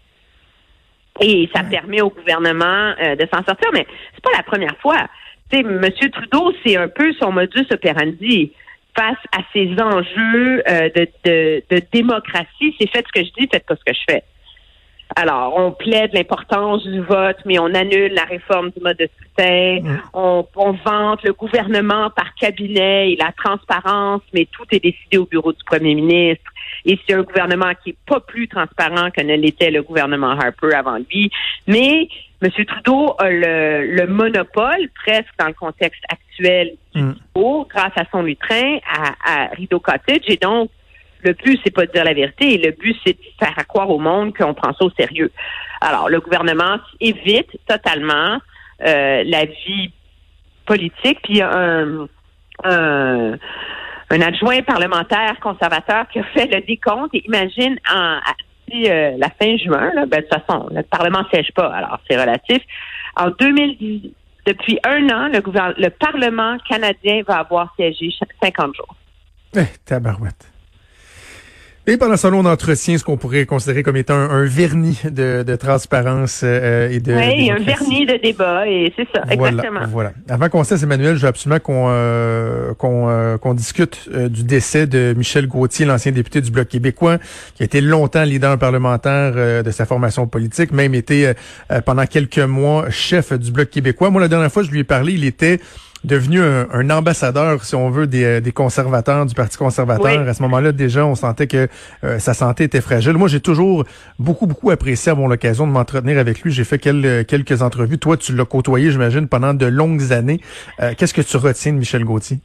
Et 1.22 1.50
ça 1.54 1.64
permet 1.64 2.02
au 2.02 2.10
gouvernement 2.10 2.94
de 2.94 3.28
s'en 3.34 3.44
sortir, 3.44 3.70
mais 3.74 3.86
c'est 4.14 4.24
pas 4.24 4.38
la 4.38 4.44
première 4.44 4.78
fois. 4.78 5.08
Tu 5.52 5.58
sais, 5.58 5.64
M. 5.64 5.82
Trudeau, 6.12 6.54
c'est 6.64 6.78
un 6.78 6.88
peu 6.88 7.12
son 7.14 7.32
modus 7.32 7.66
operandi 7.72 8.54
face 9.00 9.18
à 9.32 9.42
ces 9.54 9.70
enjeux 9.82 10.64
euh, 10.68 10.90
de, 10.96 11.08
de, 11.24 11.64
de, 11.70 11.82
démocratie, 11.94 12.76
c'est 12.80 12.90
faites 12.90 13.06
ce 13.08 13.22
que 13.22 13.26
je 13.26 13.32
dis, 13.38 13.48
faites 13.52 13.66
pas 13.66 13.76
ce 13.76 13.84
que 13.86 13.94
je 13.94 14.14
fais. 14.14 14.24
Alors, 15.16 15.54
on 15.58 15.72
plaide 15.72 16.12
l'importance 16.14 16.86
du 16.86 17.02
vote, 17.02 17.38
mais 17.46 17.58
on 17.58 17.74
annule 17.74 18.14
la 18.14 18.26
réforme 18.26 18.70
du 18.70 18.84
mode 18.84 18.98
de 18.98 19.10
scrutin. 19.16 19.80
Mm. 19.82 20.02
On, 20.14 20.46
on, 20.56 20.72
vante 20.74 21.24
le 21.24 21.34
gouvernement 21.34 22.12
par 22.12 22.36
cabinet 22.36 23.12
et 23.12 23.16
la 23.16 23.32
transparence, 23.32 24.22
mais 24.34 24.48
tout 24.52 24.66
est 24.72 24.84
décidé 24.84 25.18
au 25.18 25.26
bureau 25.26 25.52
du 25.52 25.64
premier 25.66 25.96
ministre. 25.96 26.52
Et 26.86 27.00
c'est 27.08 27.16
un 27.16 27.24
gouvernement 27.24 27.72
qui 27.84 27.92
est 27.92 27.98
pas 28.06 28.20
plus 28.20 28.48
transparent 28.48 29.10
que 29.10 29.22
ne 29.22 29.36
l'était 29.36 29.72
le 29.72 29.82
gouvernement 29.82 30.32
Harper 30.32 30.76
avant 30.76 30.98
lui. 31.10 31.32
Mais 31.68 32.08
M. 32.42 32.66
Trudeau 32.66 33.16
a 33.20 33.30
le, 33.30 34.06
monopole, 34.08 34.90
presque 35.04 35.34
dans 35.38 35.48
le 35.48 35.54
contexte 35.54 36.04
actuel 36.10 36.72
du 36.96 37.02
mm. 37.02 37.16
grâce 37.70 37.92
à 37.98 38.04
son 38.12 38.22
lutrin 38.22 38.78
à, 38.90 39.14
à 39.26 39.48
Rideau 39.56 39.80
Cottage. 39.80 40.24
Et 40.28 40.38
donc, 40.38 40.70
le 41.22 41.34
but, 41.34 41.60
c'est 41.64 41.74
pas 41.74 41.86
de 41.86 41.92
dire 41.92 42.06
la 42.06 42.14
vérité. 42.14 42.58
Le 42.58 42.72
but, 42.72 42.96
c'est 43.06 43.14
de 43.14 43.24
faire 43.38 43.56
croire 43.68 43.90
au 43.90 44.00
monde 44.00 44.36
qu'on 44.36 44.54
prend 44.54 44.74
ça 44.74 44.86
au 44.86 44.92
sérieux. 44.92 45.32
Alors, 45.82 46.10
le 46.10 46.20
gouvernement 46.22 46.78
évite 47.02 47.58
totalement 47.68 48.40
euh, 48.86 49.24
la 49.26 49.46
vie 49.46 49.92
politique. 50.66 51.20
Puis, 51.24 51.34
il 51.34 51.38
y 51.38 51.42
a 51.42 51.52
un, 51.52 52.08
un, 52.64 53.38
adjoint 54.10 54.62
parlementaire 54.62 55.40
conservateur 55.42 56.08
qui 56.08 56.20
a 56.20 56.24
fait 56.24 56.46
le 56.46 56.62
décompte. 56.62 57.14
Et 57.14 57.26
imagine, 57.26 57.78
en, 57.94 58.20
euh, 58.74 59.16
la 59.18 59.30
fin 59.30 59.58
juin, 59.58 59.92
ben, 60.08 60.22
de 60.22 60.26
toute 60.28 60.46
façon, 60.46 60.68
le 60.72 60.84
Parlement 60.84 61.24
ne 61.24 61.30
siège 61.30 61.52
pas, 61.54 61.74
alors 61.74 62.00
c'est 62.10 62.20
relatif. 62.20 62.60
En 63.16 63.30
2010, 63.32 64.12
depuis 64.46 64.80
un 64.84 65.10
an, 65.10 65.28
le, 65.28 65.42
le 65.82 65.90
Parlement 65.90 66.58
canadien 66.68 67.22
va 67.28 67.40
avoir 67.40 67.74
siégé 67.76 68.10
50 68.42 68.76
jours. 68.76 68.96
Eh, 69.56 69.66
tabarouette. 69.86 70.52
Et 71.90 71.98
pendant 71.98 72.18
ce 72.18 72.28
long 72.28 72.44
d'entretien, 72.44 73.00
ce 73.00 73.04
qu'on 73.04 73.18
pourrait 73.18 73.48
considérer 73.48 73.82
comme 73.82 73.98
étant 73.98 74.14
un, 74.14 74.46
vernis 74.46 75.02
de, 75.06 75.42
de 75.42 75.56
transparence 75.56 76.42
euh, 76.44 76.88
et 76.88 77.00
de. 77.00 77.14
Oui, 77.14 77.50
un 77.50 77.58
vernis 77.58 78.06
de 78.06 78.16
débat, 78.22 78.68
et 78.68 78.94
c'est 78.96 79.08
ça, 79.12 79.24
exactement. 79.28 79.80
Voilà. 79.88 80.12
Avant 80.30 80.50
qu'on 80.50 80.64
cesse, 80.64 80.84
Emmanuel, 80.84 81.16
je 81.16 81.22
veux 81.24 81.28
absolument 81.28 81.60
qu'on 81.60 81.88
euh, 81.90 82.76
qu'on 82.76 83.10
euh, 83.10 83.40
qu'on 83.40 83.56
discute 83.56 84.08
du 84.08 84.44
décès 84.44 84.86
de 84.86 85.16
Michel 85.18 85.48
Gauthier, 85.48 85.88
l'ancien 85.88 86.12
député 86.12 86.42
du 86.42 86.52
Bloc 86.52 86.68
québécois, 86.68 87.18
qui 87.56 87.64
a 87.64 87.66
été 87.66 87.82
longtemps 87.82 88.24
leader 88.24 88.60
parlementaire 88.60 89.64
de 89.64 89.72
sa 89.72 89.88
formation 89.88 90.28
politique, 90.28 90.72
même 90.72 90.94
été 90.94 91.34
pendant 91.86 92.06
quelques 92.06 92.38
mois 92.38 92.92
chef 92.92 93.34
du 93.34 93.52
Bloc 93.52 93.72
québécois. 93.72 94.12
Moi, 94.12 94.22
la 94.22 94.28
dernière 94.28 94.52
fois, 94.52 94.62
je 94.62 94.70
lui 94.70 94.82
ai 94.82 94.84
parlé, 94.84 95.14
il 95.14 95.26
était 95.26 95.60
devenu 96.04 96.42
un, 96.42 96.90
ambassadeur, 96.90 97.64
si 97.64 97.76
on 97.76 97.90
veut, 97.90 98.08
des, 98.08 98.24
euh, 98.24 98.42
des 98.42 98.52
conservateurs, 98.52 99.26
du 99.26 99.36
Parti 99.36 99.58
conservateur. 99.58 100.28
À 100.28 100.34
ce 100.34 100.42
moment-là, 100.44 100.72
déjà, 100.72 101.06
on 101.06 101.16
sentait 101.16 101.48
que 101.48 101.68
euh, 102.04 102.20
sa 102.20 102.34
santé 102.34 102.66
était 102.66 102.82
fragile. 102.82 103.14
Moi, 103.14 103.28
j'ai 103.28 103.42
toujours 103.42 103.84
beaucoup, 104.18 104.48
beaucoup 104.48 104.72
apprécié 104.72 105.12
avoir 105.12 105.28
l'occasion 105.28 105.68
de 105.68 105.72
m'entretenir 105.72 106.18
avec 106.18 106.42
lui. 106.42 106.52
J'ai 106.52 106.64
fait 106.64 106.80
quelques, 106.80 107.28
quelques 107.28 107.62
entrevues. 107.62 108.00
Toi, 108.00 108.18
tu 108.18 108.36
l'as 108.36 108.46
côtoyé, 108.46 108.92
j'imagine, 108.92 109.28
pendant 109.28 109.54
de 109.54 109.66
longues 109.66 110.14
années. 110.14 110.40
Euh, 110.82 110.94
qu'est-ce 110.98 111.14
que 111.14 111.22
tu 111.22 111.38
retiens 111.38 111.74
de 111.74 111.78
Michel 111.78 112.06
Gauthier? 112.06 112.38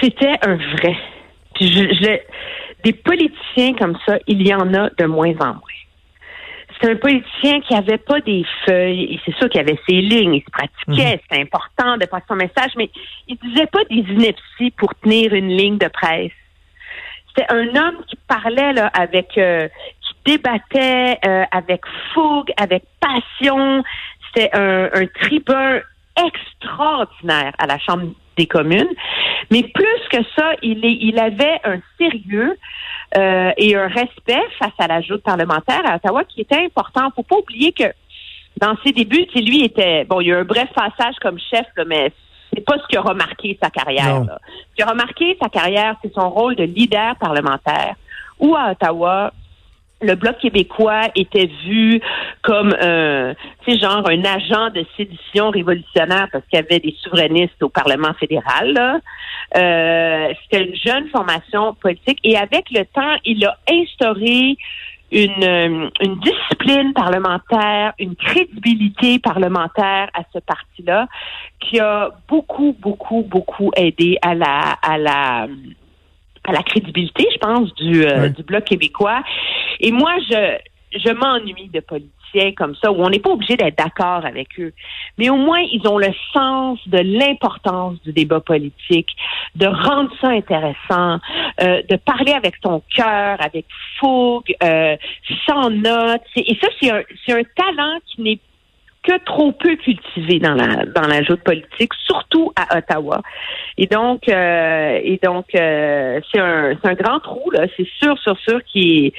C'était 0.00 0.34
un 0.42 0.56
vrai. 0.56 0.96
Puis 1.54 1.72
je, 1.72 2.18
des 2.84 2.92
politiciens 2.92 3.74
comme 3.78 3.96
ça, 4.06 4.18
il 4.26 4.46
y 4.46 4.52
en 4.54 4.74
a 4.74 4.90
de 4.98 5.04
moins 5.06 5.34
en 5.40 5.54
moins 5.54 5.81
c'est 6.82 6.90
un 6.90 6.96
politicien 6.96 7.60
qui 7.60 7.74
avait 7.74 7.98
pas 7.98 8.20
des 8.20 8.44
feuilles. 8.66 9.14
Et 9.14 9.20
c'est 9.24 9.34
sûr 9.36 9.48
qu'il 9.48 9.60
avait 9.60 9.78
ses 9.88 10.00
lignes, 10.00 10.34
il 10.34 10.42
se 10.42 10.50
pratiquait, 10.50 11.14
mhm. 11.14 11.20
c'était 11.22 11.42
important 11.42 11.96
de 11.96 12.06
passer 12.06 12.24
son 12.28 12.34
message, 12.34 12.72
mais 12.76 12.90
il 13.28 13.36
disait 13.36 13.66
pas 13.66 13.84
des 13.84 13.96
inepties 13.96 14.70
pour 14.76 14.94
tenir 14.96 15.32
une 15.32 15.48
ligne 15.48 15.78
de 15.78 15.88
presse. 15.88 16.32
C'était 17.28 17.50
un 17.52 17.66
homme 17.76 18.04
qui 18.08 18.16
parlait 18.28 18.72
là 18.72 18.88
avec, 18.88 19.38
euh, 19.38 19.68
qui 20.02 20.32
débattait 20.32 21.18
euh, 21.24 21.44
avec 21.50 21.82
fougue, 22.12 22.52
avec 22.56 22.84
passion. 23.00 23.82
C'était 24.26 24.50
un, 24.52 24.90
un 24.92 25.06
tribun 25.06 25.80
extraordinaire 26.16 27.52
à 27.58 27.66
la 27.66 27.78
Chambre 27.78 28.12
des 28.36 28.46
communes. 28.46 28.88
Mais 29.50 29.62
plus 29.62 30.08
que 30.10 30.18
ça, 30.36 30.52
il, 30.62 30.84
est, 30.84 30.98
il 31.00 31.18
avait 31.18 31.60
un 31.64 31.78
sérieux 31.98 32.56
euh, 33.16 33.50
et 33.56 33.76
un 33.76 33.88
respect 33.88 34.42
face 34.58 34.72
à 34.78 34.86
la 34.86 35.00
joute 35.00 35.22
parlementaire 35.22 35.82
à 35.84 35.96
Ottawa 35.96 36.24
qui 36.24 36.40
était 36.40 36.64
important. 36.64 37.10
Faut 37.14 37.22
pas 37.22 37.36
oublier 37.36 37.72
que 37.72 37.92
dans 38.60 38.76
ses 38.84 38.92
débuts, 38.92 39.26
lui 39.34 39.64
était 39.64 40.04
bon, 40.04 40.20
il 40.20 40.28
y 40.28 40.32
a 40.32 40.36
eu 40.36 40.40
un 40.40 40.44
bref 40.44 40.68
passage 40.74 41.16
comme 41.20 41.38
chef, 41.38 41.66
là, 41.76 41.84
mais 41.86 42.12
c'est 42.52 42.64
pas 42.64 42.76
ce 42.78 42.86
qui 42.86 42.96
a 42.96 43.00
remarqué 43.00 43.58
sa 43.62 43.70
carrière. 43.70 44.24
Là. 44.24 44.38
Ce 44.70 44.76
qui 44.76 44.82
a 44.82 44.90
remarqué 44.90 45.36
sa 45.40 45.48
carrière, 45.48 45.96
c'est 46.02 46.12
son 46.12 46.28
rôle 46.30 46.54
de 46.54 46.64
leader 46.64 47.16
parlementaire. 47.16 47.94
Où 48.38 48.54
à 48.56 48.72
Ottawa, 48.72 49.32
le 50.02 50.14
Bloc 50.14 50.38
québécois 50.38 51.08
était 51.14 51.50
vu 51.64 52.00
comme 52.42 52.74
un, 52.80 53.34
tu 53.66 53.78
genre 53.78 54.08
un 54.08 54.24
agent 54.24 54.70
de 54.70 54.84
sédition 54.96 55.50
révolutionnaire 55.50 56.28
parce 56.32 56.44
qu'il 56.46 56.58
y 56.58 56.62
avait 56.62 56.80
des 56.80 56.94
souverainistes 57.02 57.62
au 57.62 57.68
Parlement 57.68 58.12
fédéral. 58.14 59.00
Euh, 59.56 60.28
C'était 60.42 60.64
une 60.64 60.76
jeune 60.76 61.08
formation 61.08 61.74
politique 61.74 62.18
et 62.24 62.36
avec 62.36 62.70
le 62.70 62.84
temps, 62.84 63.16
il 63.24 63.44
a 63.44 63.56
instauré 63.70 64.56
une, 65.12 65.90
une 66.00 66.18
discipline 66.20 66.94
parlementaire, 66.94 67.92
une 67.98 68.16
crédibilité 68.16 69.18
parlementaire 69.18 70.08
à 70.14 70.22
ce 70.32 70.38
parti-là 70.38 71.06
qui 71.60 71.78
a 71.78 72.10
beaucoup, 72.28 72.74
beaucoup, 72.80 73.22
beaucoup 73.22 73.70
aidé 73.76 74.16
à 74.22 74.34
la, 74.34 74.76
à 74.82 74.96
la, 74.96 75.46
à 76.44 76.52
la 76.52 76.62
crédibilité, 76.62 77.28
je 77.30 77.38
pense, 77.38 77.74
du, 77.74 78.04
euh, 78.04 78.30
du 78.30 78.42
Bloc 78.42 78.64
québécois. 78.64 79.22
Et 79.82 79.92
moi, 79.92 80.12
je, 80.30 80.58
je 80.98 81.12
m'ennuie 81.12 81.68
de 81.68 81.80
politiciens 81.80 82.52
comme 82.56 82.74
ça, 82.76 82.90
où 82.90 83.02
on 83.02 83.10
n'est 83.10 83.18
pas 83.18 83.30
obligé 83.30 83.56
d'être 83.56 83.76
d'accord 83.76 84.24
avec 84.24 84.48
eux. 84.58 84.72
Mais 85.18 85.28
au 85.28 85.36
moins, 85.36 85.60
ils 85.60 85.86
ont 85.86 85.98
le 85.98 86.12
sens 86.32 86.78
de 86.86 86.98
l'importance 86.98 88.00
du 88.02 88.12
débat 88.12 88.40
politique, 88.40 89.10
de 89.54 89.66
rendre 89.66 90.10
ça 90.20 90.28
intéressant, 90.28 91.18
euh, 91.60 91.82
de 91.90 91.96
parler 91.96 92.32
avec 92.32 92.60
ton 92.60 92.82
cœur, 92.94 93.36
avec 93.40 93.66
fougue, 93.98 94.54
euh, 94.62 94.96
sans 95.46 95.68
notes. 95.68 96.22
Et 96.36 96.56
ça, 96.60 96.68
c'est 96.80 96.90
un, 96.90 97.02
c'est 97.26 97.32
un 97.32 97.44
talent 97.54 97.98
qui 98.06 98.22
n'est 98.22 98.38
que 99.02 99.18
trop 99.24 99.52
peu 99.52 99.76
cultivé 99.76 100.38
dans 100.38 100.54
la 100.54 100.86
dans 100.86 101.06
la 101.08 101.22
joute 101.22 101.42
politique, 101.42 101.92
surtout 102.06 102.52
à 102.56 102.78
Ottawa. 102.78 103.20
Et 103.76 103.86
donc 103.86 104.28
euh, 104.28 105.00
et 105.02 105.18
donc 105.22 105.46
euh, 105.54 106.20
c'est 106.30 106.40
un 106.40 106.74
c'est 106.80 106.88
un 106.88 106.94
grand 106.94 107.18
trou 107.20 107.50
là, 107.50 107.66
c'est 107.76 107.88
sûr 108.00 108.16
sûr 108.18 108.38
sûr 108.38 108.60
qui 108.64 109.12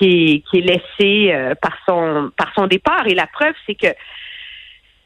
qui 0.00 0.06
est 0.06 0.50
qui 0.50 0.58
est 0.58 0.62
laissé 0.62 1.32
euh, 1.32 1.54
par 1.60 1.76
son 1.86 2.30
par 2.36 2.52
son 2.54 2.66
départ 2.66 3.06
et 3.06 3.14
la 3.14 3.26
preuve 3.26 3.54
c'est 3.66 3.74
que 3.74 3.88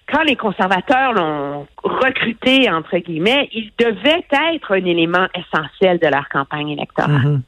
quand 0.07 0.23
les 0.23 0.37
conservateurs 0.37 1.13
l'ont 1.15 1.67
recruté 1.83 2.71
entre 2.71 2.99
guillemets, 2.99 3.49
il 3.53 3.73
devait 3.79 4.25
être 4.31 4.73
un 4.73 4.85
élément 4.85 5.27
essentiel 5.35 5.99
de 5.99 6.07
leur 6.09 6.29
campagne 6.29 6.71
électorale. 6.71 7.41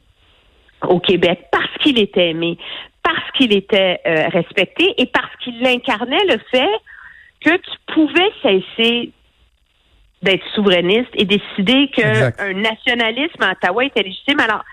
Mm-hmm. 0.81 0.87
Au 0.87 0.99
Québec, 0.99 1.45
parce 1.51 1.71
qu'il 1.79 1.99
était 1.99 2.29
aimé, 2.29 2.57
parce 3.03 3.31
qu'il 3.35 3.53
était 3.53 3.99
euh, 4.05 4.27
respecté 4.29 4.93
et 4.97 5.05
parce 5.05 5.33
qu'il 5.43 5.65
incarnait 5.65 6.25
le 6.27 6.37
fait 6.51 6.69
que 7.41 7.55
tu 7.55 7.93
pouvais 7.93 8.31
cesser 8.41 9.11
d'être 10.21 10.43
souverainiste 10.55 11.09
et 11.13 11.25
décider 11.25 11.89
qu'un 11.89 12.53
nationalisme 12.53 13.41
à 13.41 13.51
Ottawa 13.51 13.85
était 13.85 14.03
légitime. 14.03 14.39
Alors, 14.39 14.63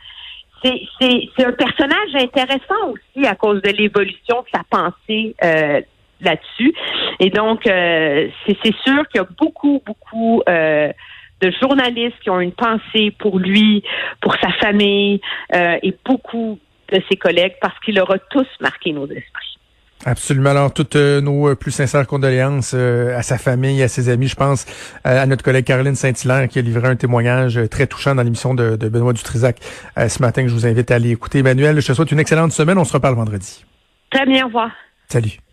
c'est 1.01 1.45
un 1.45 1.53
personnage 1.53 2.15
intéressant 2.15 2.93
aussi 2.93 3.27
à 3.27 3.35
cause 3.35 3.61
de 3.63 3.71
l'évolution 3.71 4.43
de 4.43 4.47
sa 4.53 4.63
pensée 4.69 5.35
euh, 5.43 5.81
là-dessus. 6.21 6.75
Et 7.21 7.31
donc, 7.31 7.67
euh, 7.67 8.29
c'est 8.47 8.75
sûr 8.85 9.07
qu'il 9.09 9.21
y 9.21 9.25
a 9.25 9.29
beaucoup, 9.39 9.83
beaucoup 9.85 10.43
de 10.47 11.51
journalistes 11.61 12.19
qui 12.23 12.31
ont 12.31 12.41
une 12.41 12.53
pensée 12.53 13.11
pour 13.19 13.39
lui, 13.39 13.83
pour 14.21 14.35
sa 14.37 14.51
famille, 14.53 15.21
et 15.53 15.95
beaucoup 16.05 16.59
de 16.93 17.03
ses 17.11 17.17
collègues 17.17 17.55
parce 17.61 17.79
qu'il 17.81 18.01
aura 18.01 18.19
tous 18.19 18.47
marqué 18.61 18.93
nos 18.93 19.07
esprits. 19.07 19.54
Absolument. 20.07 20.51
Alors, 20.51 20.73
toutes 20.73 20.97
euh, 20.97 21.21
nos 21.21 21.49
euh, 21.49 21.55
plus 21.55 21.71
sincères 21.71 22.07
condoléances 22.07 22.73
euh, 22.75 23.17
à 23.17 23.23
sa 23.23 23.39
famille, 23.39 23.83
à 23.83 23.89
ses 23.89 24.11
amis. 24.11 24.29
Je 24.29 24.35
pense 24.35 24.67
à 25.03 25.25
notre 25.27 25.43
collègue 25.43 25.65
Caroline 25.65 25.95
Saint-Hilaire 25.95 26.49
qui 26.49 26.59
a 26.59 26.63
livré 26.63 26.89
un 26.89 26.97
témoignage 26.97 27.59
très 27.71 27.87
touchant 27.87 28.15
dans 28.15 28.23
l'émission 28.23 28.55
de, 28.55 28.77
de, 28.77 28.89
Benoît 28.89 29.13
Dutrisac 29.13 29.59
ce 29.97 30.21
matin 30.21 30.43
que 30.43 30.49
je 30.49 30.55
vous 30.55 30.67
invite 30.67 30.91
à 30.91 30.97
aller 30.97 31.11
écouter. 31.11 31.39
Emmanuel, 31.39 31.81
je 31.81 31.87
te 31.87 31.93
souhaite 31.95 32.13
une 32.13 32.21
excellente 32.21 32.53
semaine. 32.53 32.79
On 32.79 32.85
se 32.85 32.93
reparle 32.93 33.15
vendredi. 33.15 33.65
Très 34.11 34.27
bien. 34.27 34.45
Au 34.45 34.47
revoir. 34.49 34.71
Salut. 35.09 35.44